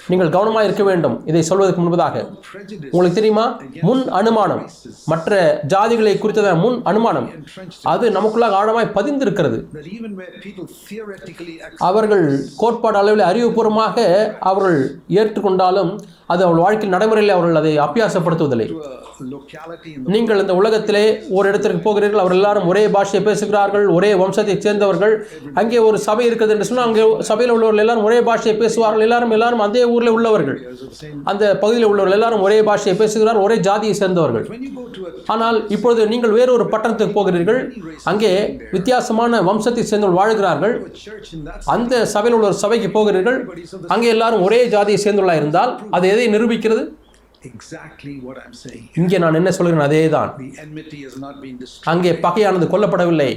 நீங்கள் 0.07 0.29
கவனமாக 0.29 0.65
இருக்க 0.65 0.83
வேண்டும். 0.83 1.27
இதை 1.27 1.41
சொல்வதற்கு 1.41 1.81
முன்பதாக. 1.81 2.25
உங்களுக்கு 2.91 3.15
தெரியுமா? 3.15 3.61
முன் 3.81 4.09
அனுமானம். 4.09 4.69
மற்ற 5.05 5.61
ஜாதிகளை 5.67 6.13
குறித்ததான 6.15 6.59
முன் 6.59 6.81
அனுமானம். 6.83 7.29
அது 7.83 8.09
நமக்குள்ளாக 8.09 8.57
ஆழமாய் 8.61 8.95
பதிந்திருக்கிறது. 8.95 9.57
அவர்கள் 11.77 12.43
கோட்பாடு 12.57 12.97
அளவில் 12.97 13.25
அறிவுபூர்வமாக 13.29 14.05
அவர்கள் 14.39 14.99
ஏற்றுக்கொண்டாலும் 15.09 15.99
அது 16.33 16.41
அவள் 16.45 16.63
வாழ்க்கை 16.65 16.87
நடைமுறையில் 16.95 17.35
அவர்கள் 17.35 17.59
அதை 17.61 17.73
அபியாசப்படுத்துவதில்லை. 17.87 18.67
நீங்கள் 20.13 20.41
இந்த 20.41 20.53
உலகத்திலே 20.61 21.03
ஒரு 21.37 21.45
இடத்திற்கு 21.51 21.79
போகிறீர்கள் 21.85 22.21
அவர் 22.23 22.35
எல்லாரும் 22.37 22.67
ஒரே 22.71 22.83
பாஷையை 22.95 23.21
பேசுகிறார்கள் 23.27 23.85
ஒரே 23.97 24.09
வம்சத்தைச் 24.21 24.65
சேர்ந்தவர்கள் 24.65 25.13
அங்கே 25.59 25.79
ஒரு 25.87 25.97
சபை 26.07 26.25
இருக்குது 26.29 26.53
என்று 26.55 26.67
சொன்னால் 26.69 26.87
அங்கே 26.89 27.05
சபையில் 27.29 27.53
உள்ளவர்கள் 27.55 27.83
எல்லாரும் 27.83 28.07
ஒரே 28.09 28.19
பாஷையை 28.27 28.55
பேசுவார்கள் 28.63 29.05
எல்லாரும் 29.07 29.33
எல்லாரும் 29.37 29.63
அதே 29.67 29.83
ஊரில் 29.93 30.13
உள்ளவர்கள். 30.17 30.59
அந்த 31.31 31.43
பகுதியில் 31.63 31.89
உள்ளவர்கள் 31.91 32.17
எல்லாரும் 32.19 32.43
ஒரே 32.47 32.59
பாஷையை 32.69 32.95
பேசுகிறார் 33.01 33.39
ஒரே 33.45 33.57
ஜாதியை 33.69 33.95
சேர்ந்தவர்கள். 34.01 34.45
ஆனால் 35.35 35.57
இப்பொழுது 35.77 36.01
நீங்கள் 36.13 36.35
வேறொரு 36.37 36.67
பட்டணத்துக்கு 36.73 37.17
போகிறீர்கள் 37.17 37.59
அங்கே 38.11 38.33
வித்தியாசமான 38.75 39.41
வம்சத்தை 39.49 39.85
சேர்ந்தவர்கள் 39.85 40.21
வாழ்கிறார்கள். 40.21 40.75
அந்த 41.77 42.03
சபையில் 42.13 42.37
உள்ள 42.37 42.47
ஒரு 42.51 42.59
சபைக்கு 42.65 42.91
போகிறீர்கள் 42.97 43.39
அங்கே 43.95 44.09
எல்லாரும் 44.17 44.45
ஒரே 44.49 44.61
ஜாதியை 44.75 44.99
சேர்ந்துள்ளா 45.07 45.37
இருந்தால் 45.41 45.73
அது 45.97 46.05
எதை 46.17 46.27
நிரூபிக்கிறது. 46.35 46.85
இங்கே 49.01 49.17
நான் 49.23 49.37
என்ன 49.39 49.49
சொல்கிறேன் 49.57 49.85
அதே 49.87 50.09
தான். 50.15 50.29
அங்கே 51.93 52.11
பகையானது 52.25 52.65
கொல்லப்படவில்லை. 52.73 53.31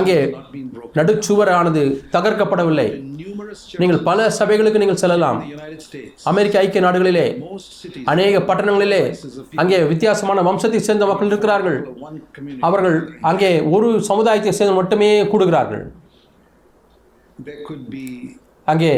அங்கே. 0.00 0.16
நடுச்சுவரானது 0.98 1.82
தகர்க்கப்படவில்லை. 2.14 2.86
நீங்கள் 3.80 4.00
பல 4.08 4.28
சபைகளுக்கு 4.38 4.80
நீங்கள் 4.82 5.00
செல்லலாம். 5.02 5.38
அமெரிக்க 6.32 6.62
ஐக்கிய 6.62 6.82
நாடுகளிலே 6.86 7.26
அநேக 8.12 8.40
பட்டணங்களிலே 8.48 9.02
அங்கே 9.62 9.80
வித்தியாசமான 9.92 10.42
வம்சத்தை 10.48 10.80
சேர்ந்த 10.88 11.06
மக்கள் 11.10 11.32
இருக்கிறார்கள். 11.32 11.78
அவர்கள் 12.68 12.96
அங்கே 13.32 13.50
ஒரு 13.76 13.90
சமுதாயத்தை 14.10 14.52
சேர்ந்து 14.60 14.78
மட்டுமே 14.80 15.10
கூடுகிறார்கள். 15.34 15.84
அங்கே 18.72 18.90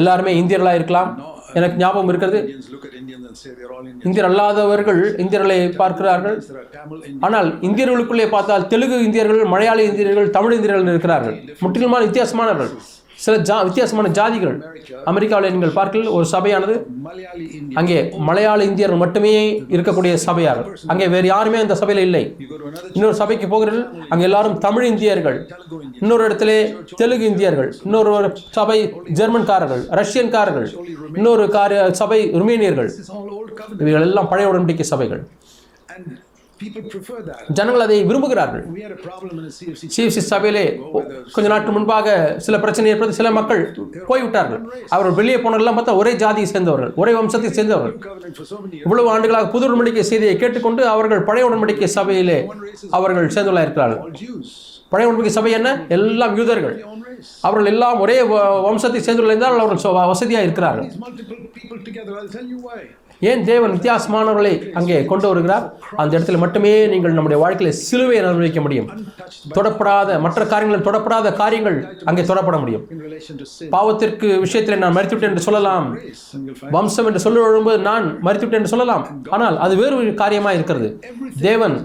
எல்லாருமே 0.00 0.32
இந்தியர்களாக 0.42 0.78
இருக்கலாம். 0.80 1.10
எனக்கு 1.58 1.76
ஞாபகம் 1.82 2.10
இருக்கிறது 2.10 2.38
இந்தியர் 4.06 4.28
அல்லாதவர்கள் 4.28 5.00
இந்தியர்களை 5.22 5.58
பார்க்கிறார்கள். 5.82 6.36
ஆனால் 7.26 7.48
இந்தியர்களுக்குள்ளே 7.68 8.26
பார்த்தால் 8.36 8.66
தெலுங்கு 8.72 8.98
இந்தியர்கள் 9.08 9.42
மலையாளி 9.54 9.84
இந்தியர்கள் 9.90 10.34
தமிழ் 10.36 10.56
இந்தியர்கள் 10.58 10.92
இருக்கிறார்கள். 10.94 11.36
முற்றிலுமான 11.64 12.04
வித்தியாசமானவர்கள். 12.08 12.72
சில 13.24 13.34
ஜா 13.48 13.56
வித்தியாசமான 13.68 14.10
ஜாதிகள். 14.18 14.54
அமெரிக்காவில் 15.10 15.52
நீங்கள் 15.54 15.74
பார்க்கல 15.78 16.12
ஒரு 16.18 16.26
சபையானது 16.34 16.74
அங்கே 17.80 17.98
மலையாள 18.28 18.60
இந்தியர்கள் 18.70 19.02
மட்டுமே 19.02 19.32
இருக்கக்கூடிய 19.76 20.12
சபையார் 20.26 20.60
அங்கே 20.92 21.08
வேறு 21.14 21.28
யாருமே 21.32 21.58
அந்த 21.64 21.74
சபையில் 21.80 22.02
இல்லை. 22.06 22.22
இன்னொரு 22.96 23.16
சபைக்கு 23.22 23.48
போகிறீர்கள் 23.54 23.84
அங்கே 24.12 24.26
எல்லாரும் 24.28 24.56
தமிழ் 24.66 24.86
இந்தியர்கள். 24.92 25.38
இன்னொரு 26.02 26.22
இடத்துல 26.28 26.52
தெலுங்கு 27.02 27.28
இந்தியர்கள். 27.32 27.70
இன்னொரு 27.86 28.10
ஒரு 28.20 28.30
சபை 28.58 28.78
ஜெர்மன்காரர்கள் 29.20 29.84
ரஷ்யன்காரர்கள். 30.00 30.68
இன்னொரு 31.18 31.46
கார 31.56 31.82
சபை 32.00 32.20
ருமேனியர்கள். 32.40 32.90
இவைகள் 33.82 34.06
எல்லாம் 34.08 34.30
பழைய 34.32 34.50
உடன்படிக்கை 34.52 34.88
சபைகள். 34.94 35.22
And 36.60 36.68
people 36.68 36.90
prefer 36.94 37.18
that. 37.28 37.44
ஜனங்கள் 37.58 37.82
அதை 37.84 37.96
விரும்புகிறார்கள். 38.08 38.64
சிஎஃப்சி 39.94 40.22
சபையிலே 40.30 40.64
கொஞ்ச 41.34 41.46
நாட்கள் 41.52 41.74
முன்பாக 41.76 42.06
சில 42.46 42.54
பிரச்சனை 42.64 42.90
ஏற்பட்டு 42.92 43.16
சில 43.18 43.28
மக்கள் 43.36 43.62
போய்விட்டார்கள் 44.10 44.62
அவர்கள் 44.94 45.16
வெளியே 45.20 45.38
போனவர்கள்லாம் 45.44 45.78
பார்த்தா 45.78 45.94
ஒரே 46.00 46.12
ஜாதியை 46.22 46.48
சேர்ந்தவர்கள் 46.52 46.92
ஒரே 47.02 47.12
வம்சத்தை 47.18 47.50
சேர்ந்தவர்கள். 47.58 47.94
இவ்வளவு 48.84 49.10
ஆண்டுகளாக 49.14 49.48
புது 49.54 49.66
உடன்படிக்கை 49.68 50.04
செய்தியை 50.10 50.34
கேட்டுக்கொண்டு 50.42 50.84
அவர்கள் 50.94 51.26
பழைய 51.28 51.46
உடன்படிக்கை 51.50 51.90
சபையிலே 51.98 52.38
அவர்கள் 52.98 53.34
சேர்ந்துள்ள 53.36 53.62
இருக்கிறார்கள். 53.66 54.02
பழைய 54.92 55.08
உடன்படிக்கை 55.10 55.34
சபை 55.38 55.52
என்ன 55.60 55.70
எல்லாம் 55.98 56.36
யூதர்கள். 56.40 56.76
அவர்கள் 57.48 57.70
எல்லாம் 57.74 58.00
ஒரே 58.06 58.18
வம்சத்தை 58.68 59.02
சேர்ந்துள்ள 59.06 59.32
இருந்தால் 59.34 59.62
அவர்கள் 59.64 60.10
வசதியாக 60.14 60.46
இருக்கிறார்கள் 60.48 60.88
ஏன் 63.28 63.42
தேவன் 63.48 63.72
வித்தியாசமானவர்களை 63.76 64.52
அங்கே 64.78 64.98
கொண்டு 65.10 65.26
வருகிறார்? 65.30 65.64
அந்த 66.02 66.12
இடத்துல 66.16 66.38
மட்டுமே 66.42 66.72
நீங்கள் 66.92 67.16
நம்முடைய 67.16 67.38
வாழ்க்கையில் 67.42 67.78
சிலுவையை 67.86 68.20
அனுபவிக்க 68.22 68.60
முடியும். 68.66 68.88
தொடப்படாத 69.56 70.18
மற்ற 70.24 70.44
காரியங்கள் 70.52 70.84
தொடப்படாத 70.88 71.32
காரியங்கள் 71.42 71.76
அங்கே 72.10 72.22
தொடப்பட 72.30 72.58
முடியும். 72.62 72.84
பாவத்திற்கு 73.74 74.28
விஷயத்தில் 74.44 74.82
நான் 74.84 74.96
மறுத்துவிட்டேன் 74.98 75.32
என்று 75.32 75.46
சொல்லலாம். 75.48 75.86
வம்சம் 76.76 77.08
என்று 77.10 77.24
சொல்லும்போது 77.26 77.78
நான் 77.90 78.06
மறித்துவிட்டேன் 78.28 78.62
என்று 78.62 78.74
சொல்லலாம். 78.74 79.04
ஆனால் 79.36 79.58
அது 79.66 79.76
வேறு 79.82 79.94
ஒரு 80.00 80.14
காரியமாக 80.22 80.56
இருக்கிறது. 80.58 80.90
தேவன் 81.48 81.76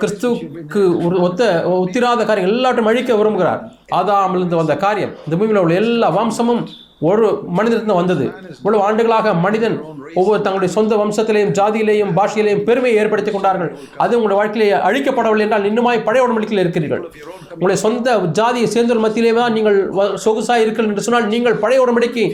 கிறிஸ்துவுக்கு 0.00 0.82
ஒரு 1.06 1.18
ஒத்த 1.28 1.42
ஒத்திராத 1.80 2.24
காரியங்கள் 2.30 2.56
எல்லாத்தையும் 2.56 2.92
அழிக்க 2.92 3.12
விரும்புகிறார். 3.22 3.60
ஆதாமிலிருந்து 4.00 4.60
வந்த 4.62 4.76
காரியம் 4.86 5.14
இந்த 5.26 5.34
பூமியில் 5.36 5.62
உள்ள 5.64 5.74
எல்லா 5.82 6.10
வம்சமும் 6.20 6.64
ஒரு 7.10 7.42
மனிதனிடம் 7.48 7.96
வந்தது. 7.96 8.24
இவ்வளவு 8.56 8.82
ஆண்டுகளாக 8.82 9.34
மனிதன் 9.34 9.76
ஒவ்வொரு 10.14 10.42
தங்களுடைய 10.42 10.74
சொந்த 10.74 10.96
வம்சத்திலேயும் 10.96 11.54
ஜாதியிலேயும் 11.60 12.12
பாஷையிலேயும் 12.16 12.62
பெருமையை 12.62 13.02
ஏற்படுத்திக் 13.02 13.32
கொண்டார்கள். 13.32 13.70
அது 13.96 14.22
உங்களுடைய 14.22 14.38
வாழ்க்கையிலே 14.42 14.74
அழிக்கப்படவில்லை 14.88 15.40
என்றால் 15.40 15.64
இன்னுமாய் 15.64 16.04
பழைய 16.04 16.28
உடன்படிக்கையில் 16.28 16.58
இருக்கிறீர்கள். 16.58 17.02
உங்களுடைய 17.50 17.80
சொந்த 17.80 18.18
ஜாதியை 18.32 18.66
சேர்ந்தோர் 18.66 18.98
மத்தியிலே 18.98 19.32
தான் 19.34 19.52
நீங்கள் 19.52 19.90
வ- 19.90 20.12
இருக்கிறீர்கள் 20.54 20.86
என்று 20.86 21.02
சொன்னால் 21.02 21.28
நீங்கள் 21.28 21.54
பழைய 21.54 21.82
உடம்படிக்கு 21.82 22.24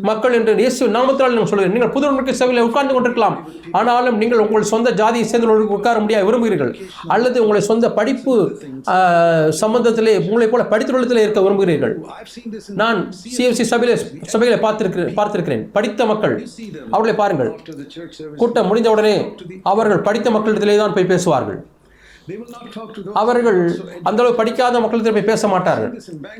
மக்கள் 0.00 0.32
என்று 0.32 0.54
இயேசு 0.54 0.86
நாமத்தினால் 0.86 1.32
நான் 1.32 1.46
சொல்கிறேன் 1.46 1.70
நீங்கள் 1.70 1.88
புது 1.88 2.06
உடன்படிக்கை 2.06 2.30
சபையில் 2.30 2.64
உட்கார்ந்து 2.64 2.94
கொண்டிருக்கலாம். 2.94 3.48
ஆனாலும் 3.72 4.16
நீங்கள் 4.16 4.38
உங்கள் 4.38 4.62
சொந்த 4.62 4.90
ஜாதியை 4.90 5.28
சேர்ந்தவர்களுக்கு 5.28 5.74
உட்கார 5.74 5.98
முடியாது 5.98 6.24
விரும்புகிறீர்கள். 6.24 6.78
அல்லது 7.06 7.42
உங்களை 7.42 7.62
சொந்த 7.62 7.92
படிப்பு 7.92 8.60
சம்பந்தத்திலே 9.60 10.14
உங்களைப் 10.26 10.50
போல 10.50 10.64
படித்துள்ளத்திலே 10.70 11.22
இருக்க 11.22 11.40
விரும்புகிறீர்கள். 11.40 11.94
நான் 12.74 13.12
சிஎஃப்சி 13.38 13.66
சபையில் 13.72 13.98
சபைகளை 14.32 14.58
பார்த்திருக்கிறேன் 14.64 15.12
பார்த்திருக்கிறேன். 15.18 15.62
படித்த 15.76 16.06
மக்கள் 16.10 16.34
அவர்களை 16.94 17.14
பாருங்கள். 17.20 17.50
கூட்டம் 18.40 18.68
முடிந்தவுடனே 18.70 19.14
அவர்கள் 19.72 20.06
படித்த 20.08 20.30
மக்களிடத்திலே 20.36 20.76
தான் 20.82 20.96
போய் 20.96 21.10
பேசுவார்கள். 21.12 21.60
அவர்கள் 23.20 23.58
அந்த 24.08 24.18
அளவு 24.22 24.34
படிக்காத 24.40 24.80
மக்களிடத்தில் 24.82 25.16
போய் 25.16 25.28
பேச 25.30 25.48
மாட்டார்கள் 25.52 25.92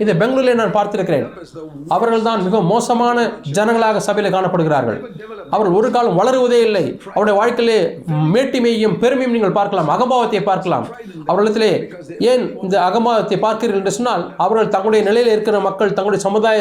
இதை 0.03 0.13
பெங்களூரில் 0.21 0.59
நான் 0.61 0.75
பார்த்திருக்கிறேன். 0.77 1.27
அவர்கள் 1.97 2.27
தான் 2.29 2.45
மிக 2.47 2.61
மோசமான 2.73 3.25
ஜனங்களாக 3.59 4.03
சபையில் 4.09 4.35
காணப்படுகிறார்கள். 4.37 4.99
அவர்கள் 5.55 5.77
ஒரு 5.81 5.91
காலம் 5.97 6.19
வளருவதே 6.21 6.61
இல்லை. 6.69 6.85
அவருடைய 7.15 7.37
வாழ்க்கையிலே 7.41 7.79
மேட்டிமையும் 8.35 8.97
பெருமையும் 9.05 9.35
நீங்கள் 9.37 9.57
பார்க்கலாம். 9.59 9.91
அகம்பாவத்தை 9.97 10.43
பார்க்கலாம். 10.51 10.87
அவர்களிடத்திலே 11.31 11.73
ஏன் 12.31 12.45
இந்த 12.65 12.77
அகம்பாவத்தை 12.89 13.39
பார்க்கிறீர்கள் 13.47 13.83
என்று 13.83 13.97
சொன்னால் 13.99 14.25
அவர்கள் 14.47 14.73
தங்களுடைய 14.77 15.03
நிலையில் 15.11 15.35
இருக்கிற 15.35 15.59
மக்கள் 15.69 15.97
தங்களுடைய 15.99 16.23
சமுதாய 16.29 16.59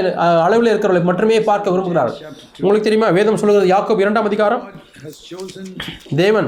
அளவில் 0.48 0.72
இருக்கிறவர்களை 0.74 1.06
மட்டுமே 1.12 1.40
பார்க்க 1.52 1.74
விரும்புகிறார்கள். 1.76 2.22
உங்களுக்கு 2.62 2.88
தெரியுமா? 2.90 3.10
வேதம் 3.20 3.42
சொல்கிறது 3.44 3.74
யாக்கோப் 3.76 4.04
இரண்டாம் 4.06 4.30
அதிகாரம். 4.32 4.64
தேவன் 6.16 6.48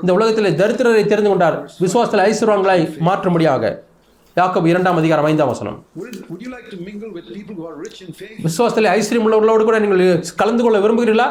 இந்த 0.00 0.12
உலகத்தில் 0.12 0.56
தரித்திரரை 0.56 1.06
தெரிந்து 1.06 1.28
கொண்டார். 1.28 1.56
விசுவாசத்தில் 1.80 2.24
ஐஸ்வர்வான்களாய் 2.26 2.92
மாற்றும்படியாக. 3.00 3.64
யாக்கப் 4.36 4.66
இரண்டாம் 4.66 4.96
அதிகாரம் 4.96 5.24
ஐந்தாம் 5.24 5.48
வசனம். 5.48 5.76
விசுவாசத்தில் 8.44 8.88
ஐஸ்வர்யம் 8.92 9.26
உள்ளவர்களோடு 9.26 9.64
கூட 9.64 9.78
நீங்கள் 9.78 10.04
கலந்து 10.36 10.62
கொள்ள 10.62 10.78
விரும்புகிறீர்களா? 10.78 11.28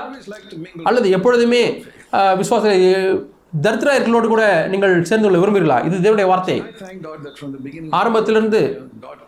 அல்லது 0.84 1.10
எப்பொழுதுமே 1.10 1.64
ஆஹ், 2.14 2.36
விசுவாசத்தில் 2.38 3.24
தரித்திரர்களோடு 3.62 4.28
கூட 4.28 4.44
நீங்கள் 4.68 5.04
சேர்ந்து 5.04 5.28
கொள்ள 5.28 5.40
விரும்புகிறீர்களா? 5.42 5.86
இது 5.86 6.04
தேவனுடைய 6.06 6.28
வார்த்தை. 6.28 6.58
ஆரம்பத்திலிருந்து 7.92 8.62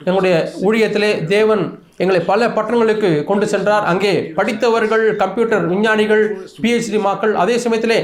எங்களுடைய 0.05 0.35
ஊழியத்திலே 0.61 1.25
தேவன் 1.25 1.63
எங்களை 2.03 2.19
பல 2.29 2.47
பட்டணங்களுக்கு 2.55 3.09
கொண்டு 3.29 3.45
சென்றார். 3.51 3.85
அங்கே 3.91 4.11
படித்தவர்கள் 4.39 5.03
கம்ப்யூட்டர் 5.21 5.63
விஞ்ஞானிகள் 5.71 6.23
பிஹெச்டி 6.63 6.99
மாக்கள் 7.05 7.33
அதே 7.43 7.55
சமயத்திலே 7.63 7.99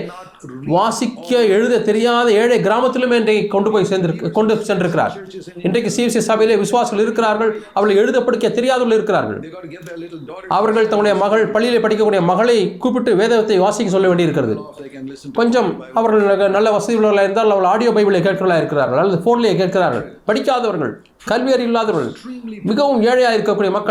வாசிக்க 0.76 1.32
எழுத 1.56 1.76
தெரியாத 1.90 2.28
ஏழை 2.40 2.58
கிராமத்திலுமே 2.68 3.18
இன்றைக்கு 3.22 3.44
கொண்டு 3.56 3.70
போய் 3.74 3.88
சேர்ந்திருக்கு 3.92 4.32
கொண்டு 4.38 4.54
சென்றிருக்கிறார். 4.70 5.14
இன்றைக்கு 5.68 5.92
சிஎஸ்சி 5.96 6.24
சபையிலே 6.30 6.58
விசுவாசிகள் 6.64 7.04
இருக்கிறார்கள். 7.06 7.52
அவர்கள் 7.78 8.02
எழுத 8.04 8.24
படிக்க 8.30 8.50
தெரியாதவர்கள் 8.58 8.98
இருக்கிறார்கள். 8.98 9.40
அவர்கள் 10.58 10.90
தங்களுடைய 10.90 11.16
மகள் 11.24 11.46
பள்ளியிலே 11.54 11.84
படிக்கக்கூடிய 11.86 12.24
மகளை 12.32 12.58
கூப்பிட்டு 12.86 13.14
வேதத்தை 13.22 13.60
வாசிக்க 13.66 13.96
சொல்ல 13.96 14.10
வேண்டியிருக்கிறது. 14.12 14.56
கொஞ்சம் 15.40 15.72
அவர்கள் 16.02 16.54
நல்ல 16.58 16.68
வசதி 16.78 16.98
உள்ளவர்களாக 17.00 17.28
இருந்தால் 17.30 17.54
அவர்கள் 17.54 17.72
ஆடியோ 17.76 17.94
பைபிளை 18.00 18.22
கேட்கிறவர்களாக 18.28 18.64
இருக்கிறார்கள். 18.64 19.02
அல்லது 19.04 19.24
ஃபோன்லேயே 19.24 19.56
கேட்கிறார்கள். 19.64 20.06
படிக்காதவர்கள் 20.32 20.94
கல்வி 21.32 21.52
அறிவு 21.56 21.70
இல்லாதவர்கள் 21.70 22.14
மிகவும் 22.70 23.02
ஏழையாக 23.10 23.36
இருக்கக்கூடிய 23.38 23.72
மக்கள் 23.76 23.83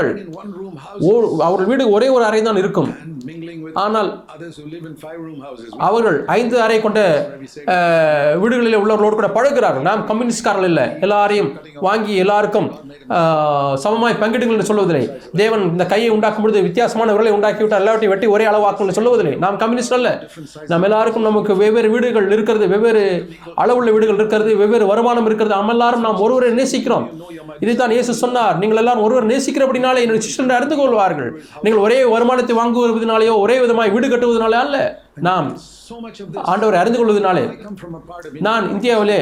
ஓ- 1.00 1.42
அவர்கள் 1.42 1.66
வீடு 1.66 1.90
ஒரே 1.90 2.08
ஒரு 2.08 2.24
அறை 2.24 2.42
தான் 2.42 2.56
இருக்கும். 2.56 2.94
ஆனால். 3.74 4.24
அவர்கள் 5.78 6.24
ஐந்து 6.26 6.60
அறை 6.60 6.80
கொண்ட 6.80 7.30
வீடுகளில் 8.38 8.78
உள்ளவர்களோடு 8.78 9.10
கூட 9.10 9.26
பழகுகிறார்கள். 9.26 9.80
நாம் 9.80 10.06
கம்யூனிஸ்ட்காரர்கள் 10.08 10.64
இல்லை. 10.64 10.90
எல்லாரையும் 11.00 11.52
வாங்கி 11.80 12.16
எல்லாருக்கும் 12.16 12.70
சமமாய் 13.84 14.18
பங்கிடுங்கள் 14.20 14.58
என்று 14.58 14.74
சொல்வதில்லை. 14.74 15.36
தேவன் 15.36 15.62
இந்த 15.62 15.86
கையை 15.86 16.08
உண்டாக்கும் 16.08 16.42
பொழுது 16.42 16.62
வித்தியாசமான 16.62 17.12
விரலை 17.12 17.30
உண்டாக்கி 17.30 17.60
விட்டால் 17.60 17.78
எல்லாவற்றையும் 17.78 18.10
வெட்டி 18.10 18.26
ஒரே 18.26 18.44
அளவாக்கும் 18.46 18.86
என்று 18.86 19.02
சொல்வதில்லை. 19.02 19.38
நாம் 19.38 19.56
கம்யூனிஸ்ட் 19.56 19.92
அல்ல. 19.92 20.28
நாம் 20.66 20.82
எல்லாருக்கும் 20.82 21.22
நமக்கு 21.22 21.56
வெவ்வேறு 21.56 21.90
வீடுகள் 21.90 22.32
இருக்கிறது 22.32 22.68
வெவ்வேறு 22.68 23.28
அளவுள்ள 23.54 23.90
வீடுகள் 23.90 24.14
இருக்கிறது 24.14 24.56
வெவ்வேறு 24.56 24.86
வருமானம் 24.86 25.26
இருக்கிறது. 25.26 25.54
நாம் 25.54 25.68
எல்லாரும் 25.68 26.00
நாம் 26.00 26.20
ஒருவரை 26.20 26.50
நேசிக்கிறோம். 26.50 27.08
இதைத்தான் 27.60 27.90
இயேசு 27.90 28.14
சொன்னார். 28.14 28.58
நீங்கள் 28.58 28.78
எல்லாரும் 28.78 29.02
ஒருவர் 29.02 29.26
பின்னாலே 29.82 30.02
என்னுடைய 30.04 30.22
சிஷ்டன் 30.24 30.56
அறிந்து 30.56 30.76
கொள்வார்கள். 30.78 31.30
நீங்கள் 31.64 31.84
ஒரே 31.84 31.96
வருமானத்தை 32.14 32.54
வாங்குவதனாலேயோ 32.58 33.34
ஒரே 33.44 33.54
விதமாய் 33.62 33.92
வீடு 33.94 34.08
கட்டுவதனாலே 34.08 34.58
அல்ல. 34.64 34.76
நாம் 35.28 35.46
ஆண்டவரை 36.52 36.78
அறிந்து 36.82 36.98
கொள்வதனாலே. 36.98 37.42
நான் 38.46 38.64
இந்தியாவிலே 38.74 39.18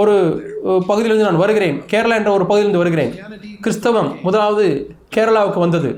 ஒரு 0.00 0.14
பகுதியிலிருந்து 0.88 1.28
நான் 1.28 1.42
வருகிறேன். 1.42 1.76
கேரளா 1.92 2.16
என்ற 2.20 2.30
ஒரு 2.36 2.46
பகுதியிலிருந்து 2.50 2.82
வருகிறேன். 2.82 3.12
கிறிஸ்தவம் 3.66 4.10
முதலாவது 4.26 4.66
கேரளாவுக்கு 5.16 5.62
வந்தது. 5.66 5.90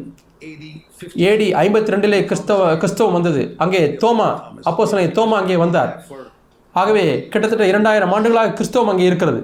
ஏடி 1.31 1.47
ஐம்பத்தி 1.63 1.93
ரெண்டிலே 1.95 2.21
கிறிஸ்தவ 2.33 2.69
கிறிஸ்தவம் 2.83 3.17
வந்தது. 3.19 3.45
அங்கே 3.65 3.83
தோமா 4.05 4.29
அப்போ 4.71 4.85
தோமா 5.21 5.39
அங்கே 5.43 5.57
வந்தார். 5.65 5.93
ஆகவே 6.83 7.07
கிட்டத்தட்ட 7.33 7.67
இரண்டாயிரம் 7.73 8.13
ஆண்டுகளாக 8.19 8.55
கிறிஸ்தவம் 8.59 8.93
அங்கே 8.93 9.09
இருக்கிறது. 9.11 9.41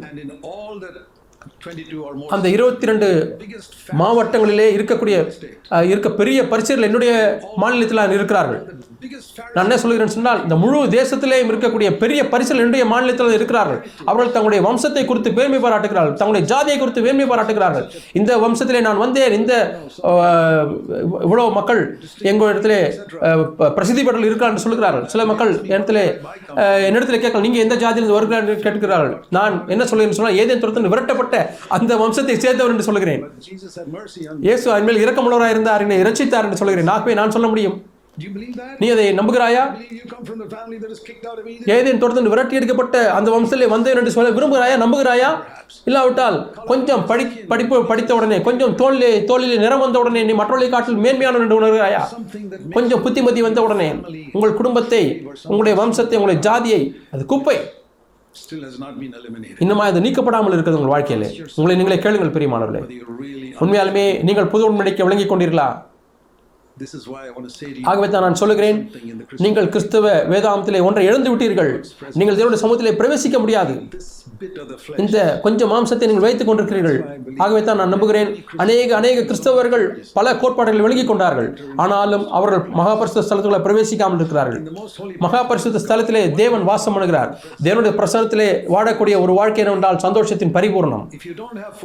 அந்த 2.31 2.49
இருபத்தி 2.49 2.87
ரெண்டு 2.87 3.09
மாவட்டங்களிலே 3.99 4.69
இருக்கக்கூடிய 4.76 5.16
இருக்க 5.87 6.11
பெரிய 6.12 6.49
பரிசுகள் 6.49 6.83
என்னுடைய 6.83 7.12
மாநிலத்தில் 7.57 7.88
இருக்கிறார்கள். 8.12 8.62
நான் 9.54 9.64
என்ன 9.64 9.76
சொல்கிறேன் 9.76 10.09
சொன்னால் 10.09 10.42
இந்த 10.42 10.57
முழு 10.57 10.78
தேசத்திலேயும் 10.92 11.50
இருக்கக்கூடிய 11.50 11.88
பெரிய 11.97 12.21
பரிசல் 12.25 12.61
என்னுடைய 12.61 12.85
மாநிலத்தில் 12.85 13.33
இருக்கிறார்கள். 13.33 13.78
அவர்கள் 14.04 14.33
தங்களுடைய 14.33 14.62
வம்சத்தை 14.66 15.04
குறித்து 15.04 15.31
பெருமை 15.33 15.59
பாராட்டுகிறார்கள். 15.59 16.16
தங்களுடைய 16.16 16.47
ஜாதியை 16.47 16.78
குறித்து 16.78 17.02
பெருமை 17.02 17.26
பாராட்டுகிறார்கள். 17.26 17.87
இந்த 18.12 18.38
வம்சத்திலே 18.38 18.81
நான் 18.81 18.99
வந்தேன். 18.99 19.33
இந்த 19.33 19.54
அஹ், 20.11 20.69
இவ்வளவு 21.23 21.50
மக்கள் 21.50 21.81
எங்கள் 22.23 22.50
இடத்திலே 22.50 22.78
பிரசித்தி 23.75 24.02
பெற்றல் 24.02 24.25
இருக்கிறார் 24.25 24.50
என்று 24.50 24.66
சொல்கிறார்கள். 24.66 25.07
சில 25.07 25.25
மக்கள் 25.25 25.52
இடத்திலே 25.71 26.04
என்னிடத்திலே 26.88 27.21
கேட்கலாம் 27.21 27.42
நீங்க 27.42 27.59
எந்த 27.59 27.76
ஜாதியிலிருந்து 27.76 28.19
வருகிறார்? 28.19 28.45
என்று 28.45 28.64
கேட்கிறார்கள். 28.66 29.14
நான் 29.31 29.57
என்ன 29.69 29.87
சொல்கிறேன் 29.87 30.19
சொன்னால் 30.21 30.38
ஏதேன் 30.38 30.61
துரத்தில் 30.61 30.92
விரட்டப்பட்ட 30.92 31.37
அந்த 31.76 31.92
வம்சத்தை 32.02 32.37
சேர்ந்தவர் 32.44 32.75
என்று 32.75 32.88
சொல்கிறேன் 32.88 33.23
இயேசு 34.49 34.68
அன்மேல் 34.76 35.02
இரக்கமுள்ளவராக 35.04 35.54
இருந்தார் 35.56 35.85
என்னை 35.87 36.02
இரட்சித்தார் 36.04 36.49
என்று 36.49 36.61
சொல்கிறேன் 36.62 36.92
ஆகவே 36.97 37.14
நான் 37.23 37.35
சொல்ல 37.38 37.49
முடியும்? 37.54 37.78
நீ 38.80 38.87
அதை 38.94 39.04
நம்புகிறாயா. 39.18 39.62
ஏதேன் 41.76 42.00
தோட்டத்தில் 42.02 42.30
விரட்டி 42.32 42.59
எடுக்கப்பட்ட 42.59 42.97
அந்த 43.18 43.28
வம்சத்திலே 43.35 43.68
வந்தேன் 43.75 43.99
என்று 44.00 44.12
சொல்ல 44.16 44.32
விரும்புகிறாயா? 44.38 44.76
நம்புகிறாயா? 44.82 45.30
இல்லாவிட்டால் 45.88 46.37
கொஞ்சம் 46.71 47.02
படி 47.11 47.25
படிப்பு 47.52 47.76
படித்த 47.90 48.12
உடனே 48.18 48.38
கொஞ்சம் 48.49 48.75
தோளிலே 48.80 49.11
தோளிலே 49.30 49.56
நிறம் 49.64 49.85
வந்த 49.85 49.99
உடனே 50.02 50.23
நீ 50.28 50.35
மற்றவர்களை 50.40 50.68
காட்டில் 50.75 51.00
மேன்மையான 51.04 51.40
என்று 51.44 51.59
உணர்கிறாயா? 51.61 52.02
கொஞ்சம் 52.76 53.02
புத்திமதி 53.06 53.42
வந்த 53.49 53.62
உடனே 53.68 53.88
உங்கள் 54.37 54.59
குடும்பத்தை 54.61 55.02
உங்களுடைய 55.50 55.76
வம்சத்தை 55.82 56.18
உங்களுடைய 56.21 56.40
ஜாதியை 56.49 56.82
அது 57.14 57.25
குப்பை. 57.35 57.56
இன்னுமா 59.59 59.89
இது 59.89 60.01
நீக்கப்படாமல் 60.01 60.53
இருக்கிறது 60.53 60.81
உங்கள் 60.81 60.95
வாழ்க்கையிலே. 60.95 61.29
உங்களை 61.55 61.77
நீங்களே 61.77 62.01
கேளுங்கள் 62.03 62.35
பெரியமானவர்களே 62.37 62.81
உண்மையாலுமே 63.61 64.23
நீங்கள் 64.23 64.47
புது 64.47 64.67
உண்மைக்கு 64.67 65.05
விளங்கிக் 65.05 65.33
கொண்டீர்களா? 65.33 65.67
ஆகவே 67.91 68.07
தான் 68.12 68.25
நான் 68.26 68.38
சொல்லுகிறேன் 68.41 68.79
நீங்கள் 69.45 69.67
கிறிஸ்தவ 69.75 70.12
வேதாந்தத்திலே 70.33 70.81
ஒன்றை 70.88 71.02
இழந்து 71.09 71.31
விட்டீர்கள். 71.33 71.71
நீங்கள் 72.21 72.37
தேவனுடைய 72.38 72.61
சமூகத்திலே 72.62 72.93
பிரவேசிக்க 73.00 73.38
முடியாது. 73.43 73.75
இந்த 75.02 75.17
கொஞ்சம் 75.45 75.71
மாம்சத்தை 75.73 76.07
நீங்கள் 76.11 76.26
வைத்துக் 76.26 76.49
கொண்டிருக்கிறீர்கள். 76.49 76.99
ஆகவே 77.45 77.61
தான் 77.67 77.79
நான் 77.81 77.93
நம்புகிறேன். 77.95 78.31
அநேக 78.62 78.97
அநேக 79.00 79.25
கிறிஸ்தவர்கள் 79.29 79.85
பல 80.19 80.35
கோட்பாடுகளை 80.43 80.83
விளங்கிக் 80.87 81.11
கொண்டார்கள். 81.11 81.49
ஆனாலும் 81.85 82.25
அவர்கள் 82.38 82.62
மகாபரிசுத்த 82.81 83.25
ஸ்தலத்துக்குள்ள 83.26 83.61
பிரவேசிக்காமல் 83.67 84.21
இருக்கிறார்கள். 84.21 84.62
மகாபரிசுத்த 85.26 85.83
ஸ்தலத்திலே 85.85 86.23
தேவன் 86.41 86.64
வாசம் 86.71 86.97
பண்ணுகிறார். 86.97 87.31
தேவனுடைய 87.69 87.93
பிரசனத்திலே 88.00 88.49
வாழக்கூடிய 88.76 89.14
ஒரு 89.26 89.35
வாழ்க்கை 89.41 89.62
என்னவென்றால் 89.64 90.00
சந்தோஷத்தின் 90.07 90.55
பரிபூர்ணம். 90.57 91.05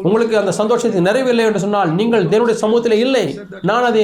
உங்களுக்கு 0.08 0.36
அந்த 0.44 0.56
சந்தோஷத்தின் 0.62 1.08
நிறைவில்லை 1.10 1.46
என்று 1.50 1.64
சொன்னால் 1.66 1.94
நீங்கள் 2.00 2.26
தேவனுடைய 2.34 2.58
சமூகத்திலே 2.64 3.00
இல்லை. 3.06 3.26
நான் 3.72 3.88
அதை 3.92 4.04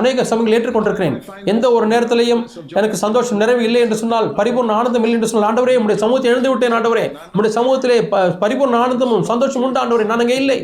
அநேக 0.00 0.19
சமயங்கள் 0.30 0.56
ஏற்றுக்கொண்டிருக்கிறேன். 0.56 1.16
எந்த 1.52 1.66
ஒரு 1.76 1.86
நேரத்திலையும் 1.92 2.42
எனக்கு 2.78 2.96
சந்தோஷம் 3.04 3.40
நிறைவு 3.42 3.62
இல்லை 3.68 3.82
என்று 3.86 3.98
சொன்னால் 4.02 4.28
பரிபூர்ண 4.38 4.76
ஆனந்தம் 4.80 5.04
இல்லை 5.06 5.16
என்று 5.18 5.30
சொன்னால் 5.32 5.48
ஆண்டவரே 5.50 5.76
உடைய 5.84 5.98
சமூகத்தை 6.04 6.30
எழுந்து 6.32 6.52
விட்டேன் 6.52 6.76
ஆண்டவரே. 6.78 7.04
உடைய 7.40 7.52
சமூகத்திலே 7.58 7.98
பரிபூர்ண 8.44 8.78
ஆனந்தமும் 8.84 9.28
சந்தோஷம் 9.32 9.64
உண்டு 9.68 9.82
ஆண்டவரே. 9.82 10.06
நான் 10.12 10.24
அங்கே 10.24 10.38
இல்லை. 10.44 10.58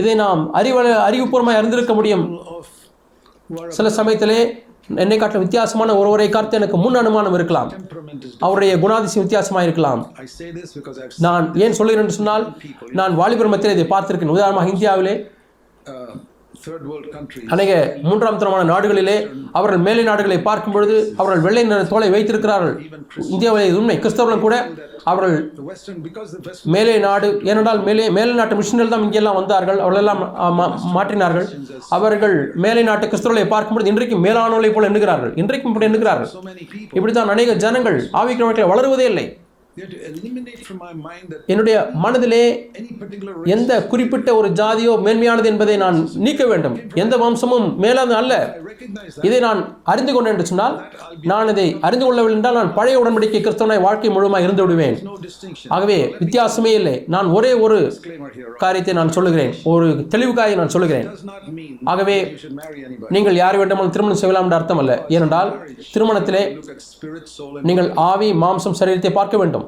இதை 0.00 0.14
நாம் 0.24 0.42
அறிவ 0.60 0.86
அறிவுபூர்வமாக 1.08 1.60
அறிந்திருக்க 1.62 1.94
முடியும். 2.00 2.24
சில 3.76 3.88
சமயத்திலே 4.00 4.40
என்னை 5.02 5.16
காட்டிலும் 5.20 5.44
வித்தியாசமான 5.44 5.94
ஒருவரை 6.00 6.26
காத்து 6.34 6.58
எனக்கு 6.58 6.76
முன் 6.82 6.98
அனுமானம் 7.00 7.34
இருக்கலாம். 7.38 7.70
அவருடைய 8.46 8.72
குணாதிசயம் 8.84 9.24
வித்தியாசமாக 9.24 9.66
இருக்கலாம். 9.68 10.00
நான் 11.26 11.46
ஏன் 11.64 11.76
சொல்லுகிறேன் 11.78 12.04
என்று 12.04 12.18
சொன்னால் 12.18 12.44
நான் 13.00 13.18
வாலிபர் 13.20 13.50
மத்தியில் 13.52 13.76
இதை 13.76 13.86
பார்த்திருக்கேன் 13.90 14.34
உதாரணமாக 14.36 14.72
இந்தியாவிலே 14.74 15.14
அநேக 17.54 17.72
மூன்றாம் 18.06 18.38
தரமான 18.40 18.62
நாடுகளிலே 18.72 19.16
அவர்கள் 19.58 19.82
மேலை 19.86 20.02
நாடுகளை 20.08 20.38
பார்க்கும் 20.48 20.74
பொழுது 20.76 20.96
அவர்கள் 21.20 21.42
வெள்ளை 21.46 21.62
நிற 21.70 21.80
தோலை 21.92 22.08
வைத்திருக்கிறார்கள். 22.14 22.74
இந்தியாவிலே 23.34 23.70
உண்மை 23.80 23.96
கிறிஸ்தவர்களும் 24.02 24.44
கூட 24.46 24.56
அவர்கள் 25.10 25.36
மேலே 26.74 26.94
நாடு 27.06 27.28
ஏனென்றால் 27.50 27.80
மேலே 27.88 28.06
மேலை 28.18 28.32
நாட்டு 28.40 28.58
மிஷினர்கள் 28.60 28.94
தான் 28.94 29.06
இங்கெல்லாம் 29.06 29.38
வந்தார்கள். 29.40 29.80
அவர்களெல்லாம் 29.84 30.22
மாற்றினார்கள். 30.96 31.48
அவர்கள் 31.98 32.36
மேலை 32.66 32.84
நாட்டு 32.90 33.10
கிறிஸ்தவர்களை 33.10 33.46
பார்க்கும்பொழுது 33.54 33.92
இன்றைக்கும் 33.94 34.24
மேலானவர்களை 34.28 34.72
போல 34.76 34.90
எண்ணுகிறார்கள். 34.90 35.34
இன்றைக்கும் 35.42 35.72
இப்படி 35.72 35.88
எண்ணுகிறார்கள். 35.90 36.32
இப்படித்தான் 36.98 37.34
அநேக 37.36 37.56
ஜனங்கள் 37.66 37.98
ஆவிக்கிறவர்களை 38.22 38.68
வளருவதே 38.72 39.06
இல்லை. 39.12 39.26
என்னுடைய 41.52 41.76
மனதிலே 42.04 42.44
எந்த 43.54 43.72
குறிப்பிட்ட 43.92 44.28
ஒரு 44.40 44.48
ஜாதியோ 44.60 44.94
மேன்மையானது 45.06 45.48
என்பதை 45.52 45.76
நான் 45.84 45.98
நீக்க 46.26 46.42
வேண்டும். 46.52 46.76
எந்த 47.02 47.14
வம்சமும் 47.24 47.66
மேலானது 47.84 48.16
அல்ல. 48.20 48.34
இதை 49.28 49.38
நான் 49.46 49.60
அறிந்து 49.92 50.12
கொண்டேன் 50.14 50.34
என்று 50.34 50.48
சொன்னால் 50.50 50.74
நான் 51.32 51.50
இதை 51.54 51.66
அறிந்து 51.88 52.04
கொள்ளவில்லை 52.06 52.38
என்றால் 52.38 52.58
நான் 52.60 52.74
பழைய 52.78 52.96
உடன்படிக்கை 53.02 53.40
கிறிஸ்தவனாய் 53.46 53.84
வாழ்க்கை 53.86 54.10
முழுமையாக 54.16 54.46
இருந்து 54.46 54.64
விடுவேன். 54.66 54.96
ஆகவே 55.76 55.98
வித்தியாசமே 56.22 56.72
இல்லை. 56.80 56.94
நான் 57.16 57.30
ஒரே 57.38 57.52
ஒரு 57.66 57.78
காரியத்தை 58.62 58.94
நான் 59.00 59.14
சொல்லுகிறேன். 59.16 59.52
ஒரு 59.72 59.88
தெளிவுக்காக 60.14 60.56
நான் 60.62 60.74
சொல்லுகிறேன். 60.76 61.08
ஆகவே 61.94 62.18
நீங்கள் 63.16 63.40
யார் 63.42 63.60
வேண்டுமானாலும் 63.60 63.94
திருமணம் 63.96 64.20
செய்யலாம் 64.22 64.46
என்ற 64.48 64.58
அர்த்தம் 64.60 64.82
அல்ல. 64.84 64.94
ஏனென்றால் 65.16 65.50
திருமணத்திலே 65.94 66.42
நீங்கள் 67.70 67.90
ஆவி 68.10 68.30
மாம்சம் 68.44 68.78
சரீரத்தை 68.80 69.12
பார்க்க 69.20 69.36
வேண்டும். 69.42 69.66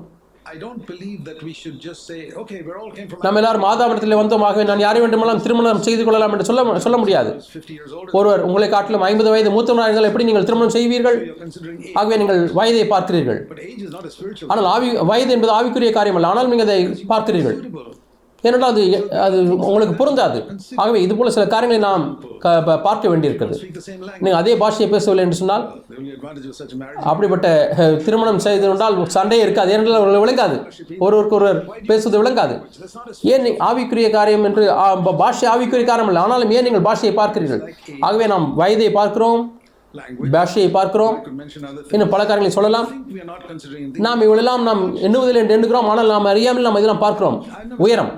நாம் 3.24 3.38
எல்லாரும் 3.40 3.64
மாதாபுரத்தில் 3.66 4.16
வந்தோம் 4.20 4.44
ஆகவே 4.48 4.64
நான் 4.70 4.82
யாரை 4.84 5.00
வேண்டுமானாலும் 5.02 5.42
திருமணம் 5.46 5.82
செய்து 5.86 6.02
கொள்ளலாம் 6.06 6.32
என்று 6.34 6.46
சொல்ல 6.48 6.78
சொல்ல 6.86 6.96
முடியாது. 7.02 7.30
50 7.56 7.74
years 7.78 7.92
older 7.98 8.12
ஒருவர் 8.18 8.44
உங்களை 8.48 8.68
காட்டிலும் 8.74 9.04
ஐம்பது 9.10 9.30
வயது 9.32 9.54
மூத்தவராக 9.56 9.88
இருந்தால் 9.90 10.10
எப்படி 10.10 10.26
நீங்கள் 10.28 10.48
திருமணம் 10.50 10.74
செய்வீர்கள்? 10.76 11.18
ஆகவே 12.00 12.18
நீங்கள் 12.22 12.42
வயதை 12.60 12.84
பார்க்கிறீர்கள். 12.94 13.40
ஆனால் 14.52 14.68
ஆவி 14.74 14.90
வயது 15.12 15.34
என்பது 15.36 15.54
ஆவிக்குரிய 15.58 15.92
காரியம் 15.98 16.18
அல்ல. 16.20 16.32
ஆனால் 16.34 16.50
நீங்கள் 16.52 16.68
அதை 16.68 16.80
பார்க்கிறீர்கள். 17.14 17.58
ஏனென்றால் 18.46 18.72
அது 18.74 18.82
அது 19.26 19.38
உங்களுக்கு 19.70 19.94
பொருந்தாது. 20.00 20.38
ஆகவே 20.82 20.98
இது 21.06 21.14
போல 21.16 21.30
சில 21.36 21.44
காரியங்களை 21.54 21.80
நாம் 21.88 22.04
பார்க்க 22.86 23.10
வேண்டியிருக்கிறது. 23.12 23.56
நீங்கள் 24.22 24.40
அதே 24.40 24.54
பாஷையை 24.62 24.88
பேசவில்லை 24.94 25.24
என்று 25.26 25.40
சொன்னால் 25.40 25.64
அப்படிப்பட்ட 27.10 27.48
திருமணம் 28.06 28.18
திருமணம் 28.30 28.42
செய்திருந்தால் 28.46 28.96
சண்டையே 29.16 29.44
இருக்காது. 29.46 29.72
ஏனென்றால் 29.74 30.24
விளங்காது. 30.24 30.56
ஒருவருக்கு 31.06 31.38
ஒருவர் 31.38 31.60
பேசுவது 31.90 32.16
விளங்காது. 32.22 32.56
ஏன் 33.34 33.46
ஆவிக்குரிய 33.68 34.10
காரியம் 34.18 34.46
என்று 34.50 34.64
பாஷை 35.22 35.48
ஆவிக்குரிய 35.54 35.86
காரணம் 35.92 36.10
இல்லை 36.12 36.24
ஆனாலும் 36.26 36.54
ஏன் 36.58 36.68
நீங்கள் 36.68 36.86
பாஷையை 36.90 37.14
பார்க்கிறீர்கள்? 37.22 37.64
ஆகவே 38.08 38.26
நாம் 38.34 38.46
வயதை 38.62 38.90
பார்க்கிறோம். 39.00 39.42
பாஷையை 40.34 40.68
பார்க்கிறோம். 40.76 41.16
இன்னும் 41.94 42.12
பல 42.14 42.22
காரியங்களை 42.24 42.52
சொல்லலாம். 42.56 42.88
நாம் 44.06 44.24
இவ்வளெல்லாம் 44.26 44.66
நாம் 44.70 44.82
எண்ணுவதில் 45.06 45.40
என்று 45.42 45.56
எண்ணுகிறோம். 45.58 45.88
ஆனால் 45.92 46.12
நாம் 46.14 46.30
அறியாமல் 46.32 46.66
நாம் 46.68 46.80
இதெல்லாம் 46.80 47.04
பார்க்கிறோம். 47.06 47.38
உயரம். 47.86 48.12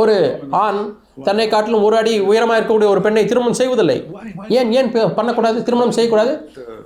ஒரு 0.00 0.16
ஆண் 0.64 0.82
தன்னை 1.26 1.44
காட்டிலும் 1.48 1.84
ஒரு 1.86 1.94
அடி 2.00 2.12
உயரமாக 2.28 2.56
இருக்கக்கூடிய 2.58 2.88
ஒரு 2.92 3.00
பெண்ணை 3.04 3.22
திருமணம் 3.30 3.56
செய்வதில்லை. 3.60 3.96
ஏன் 4.58 4.70
ஏன் 4.78 4.90
பண்ணக்கூடாது? 5.16 5.58
திருமணம் 5.66 5.94
செய்யக்கூடாது? 5.96 6.32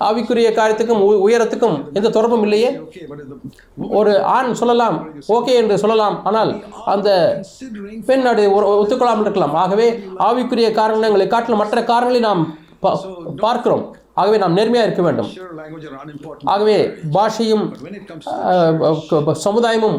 ஆவிக்குரிய 0.07 0.49
காரியத்துக்கும் 0.59 1.03
உயரத்துக்கும் 1.27 1.77
எந்த 1.99 2.09
தொடர்பும் 2.17 2.45
இல்லையே? 2.47 2.71
ஒரு 4.01 4.13
ஆண் 4.37 4.51
சொல்லலாம். 4.61 4.97
ஓகே 5.37 5.55
என்று 5.63 5.79
சொல்லலாம். 5.83 6.17
ஆனால் 6.31 6.53
அந்த 6.95 7.11
பெண் 8.09 8.31
அது 8.33 8.45
ஒத்துக்கொள்ளாமல் 8.83 9.27
இருக்கலாம். 9.27 9.57
ஆகவே 9.65 9.89
ஆவிக்குரிய 10.29 10.71
காரணங்களை 10.81 11.29
காட்டிலும் 11.35 11.63
மற்ற 11.65 11.85
காரணங்களை 11.93 12.23
நாம் 12.29 12.43
பார்க்கிறோம். 13.45 13.85
ஆகவே 14.21 14.37
நாம் 14.43 14.57
நேர்மையாக 14.59 14.87
இருக்க 14.89 15.03
வேண்டும். 15.07 15.29
ஆகவே 16.53 16.77
பாஷையும் 17.17 17.65
சமுதாயமும் 19.47 19.99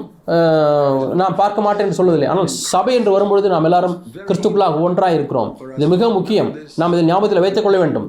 நான் 1.21 1.37
பார்க்க 1.41 1.65
மாட்டேன் 1.65 1.85
என்று 1.87 1.99
சொல்வதில்லை. 1.99 2.29
ஆனால் 2.33 2.49
சபை 2.71 2.93
என்று 2.99 3.15
வரும்பொழுது 3.15 3.47
நாம் 3.53 3.67
எல்லாரும் 3.69 3.95
கிறிஸ்துக்குள்ளாக 4.27 4.81
ஒன்றாக 4.87 5.17
இருக்கிறோம். 5.19 5.51
இது 5.77 5.91
மிக 5.93 6.09
முக்கியம். 6.17 6.49
நாம் 6.81 6.95
இதை 6.95 7.03
ஞாபகத்தில் 7.11 7.43
வைத்துக் 7.45 7.67
கொள்ள 7.67 7.79
வேண்டும். 7.83 8.07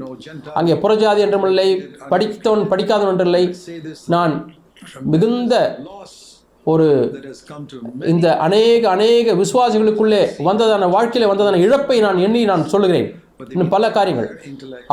அங்கே 0.61 0.77
புறஜாதி 0.85 1.23
என்றும் 1.27 1.47
இல்லை 1.51 1.69
படித்தவன் 2.13 2.71
படிக்காதவன் 2.75 3.15
என்றில்லை 3.15 3.45
நான் 4.17 4.35
மிகுந்த 5.15 5.55
ஒரு 6.67 6.87
இந்த 8.13 8.27
அநேக 8.47 8.83
அநேக 8.97 9.33
விசுவாசிகளுக்குள்ளே 9.41 10.23
வந்ததான 10.49 10.89
வாழ்க்கையில 10.95 11.31
வந்ததான 11.31 11.61
இழப்பை 11.67 11.97
நான் 12.07 12.23
எண்ணி 12.27 12.43
நான் 12.53 12.71
சொல்லுகிறேன். 12.75 13.09
இன்னும் 13.55 13.73
பல 13.75 13.91
காரியங்கள். 13.97 14.29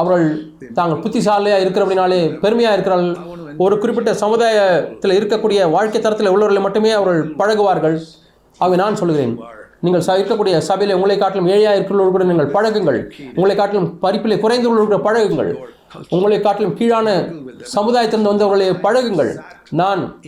அவர்கள் 0.01 0.25
தாங்கள் 0.79 1.01
புத்திசாலியாக 1.03 1.63
இருக்கிறபடினாலே 1.65 2.21
பெருமையாக 2.43 2.75
இருக்கிறார்கள் 2.77 3.12
ஒரு 3.65 3.75
குறிப்பிட்ட 3.83 4.13
சமுதாயத்தில் 4.23 5.17
இருக்கக்கூடிய 5.19 5.60
வாழ்க்கை 5.75 6.01
தரத்தில் 6.01 6.33
உள்ளவர்களை 6.36 6.63
மட்டுமே 6.67 6.91
அவர்கள் 6.99 7.21
பழகுவார்கள். 7.41 7.97
ஆகவே 8.60 8.77
நான் 8.83 8.99
சொல்லுகிறேன் 9.01 9.36
நீங்கள் 9.79 10.01
ச- 10.01 10.19
இருக்கக்கூடிய 10.19 10.57
சபையில் 10.57 10.95
உங்களை 10.95 11.17
காட்டிலும் 11.17 11.47
ஏழையாக 11.47 11.81
கூட 11.81 12.23
நீங்கள் 12.23 12.51
பழகுங்கள். 12.51 13.11
உங்களை 13.35 13.55
காட்டிலும் 13.55 13.97
பறிப்பிலே 14.01 14.35
குறைந்துள்ளவர்கள் 14.35 14.87
கூட 14.87 14.97
பழகுங்கள். 14.97 15.53
உங்களை 16.09 16.39
காட்டிலும் 16.39 16.73
கீழான 16.73 17.29
சமுதாயத்திலிருந்து 17.75 18.27
வந்தவர்களை 18.27 18.69
பழகுங்கள். 18.69 19.35
நான் 19.69 20.21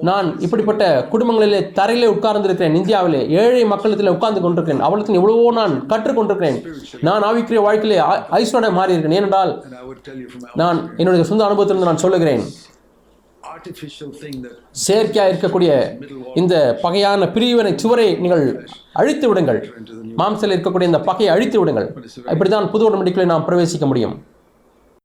நான் 0.00 0.40
இப்படிப்பட்ட 0.40 1.06
குடும்பங்களிலே 1.12 1.60
தரையிலே 1.60 2.06
உட்கார்ந்திருக்கிறேன். 2.06 2.74
இந்தியாவிலே 2.74 3.28
ஏழை 3.28 3.64
மக்களிடத்தில் 3.64 4.12
உட்கார்ந்து 4.12 4.40
கொண்டிருக்கிறேன். 4.40 4.82
அவளுக்கு 4.82 5.14
எவ்வளவோ 5.14 5.52
நான் 5.52 5.86
கற்றுக்கொண்டிருக்கிறேன். 5.88 6.66
நான் 7.00 7.22
ஆவிக்குரிய 7.22 7.60
வாழ்க்கையிலே 7.60 8.00
ஐ- 8.00 8.44
ஐஸ்வர்ய 8.44 9.10
ஏனென்றால் 9.10 9.64
நான் 10.54 10.90
என்னுடைய 10.96 11.24
சொந்த 11.24 11.44
அனுபவத்திலிருந்து 11.44 11.84
நான் 11.84 11.96
சொல்லுகிறேன். 11.96 12.40
செயற்கையாக 14.86 15.30
இருக்கக்கூடிய 15.32 15.70
இந்த 16.40 16.54
பகையான 16.82 17.28
பிரிவினை 17.34 17.72
சுவரை 17.82 18.08
நீங்கள் 18.24 18.44
அழித்து 19.00 19.28
விடுங்கள். 19.28 19.60
மாம்சத்தில் 20.20 20.54
இருக்கக்கூடிய 20.56 20.88
இந்த 20.90 21.00
பகையை 21.00 21.30
அழித்து 21.34 21.58
விடுங்கள். 21.58 21.88
இப்படித்தான் 22.34 22.70
புது 22.70 22.86
உடன்படிக்கையை 22.90 23.28
நாம் 23.34 23.46
பிரவேசிக்க 23.48 23.86
முடியும். 23.92 24.16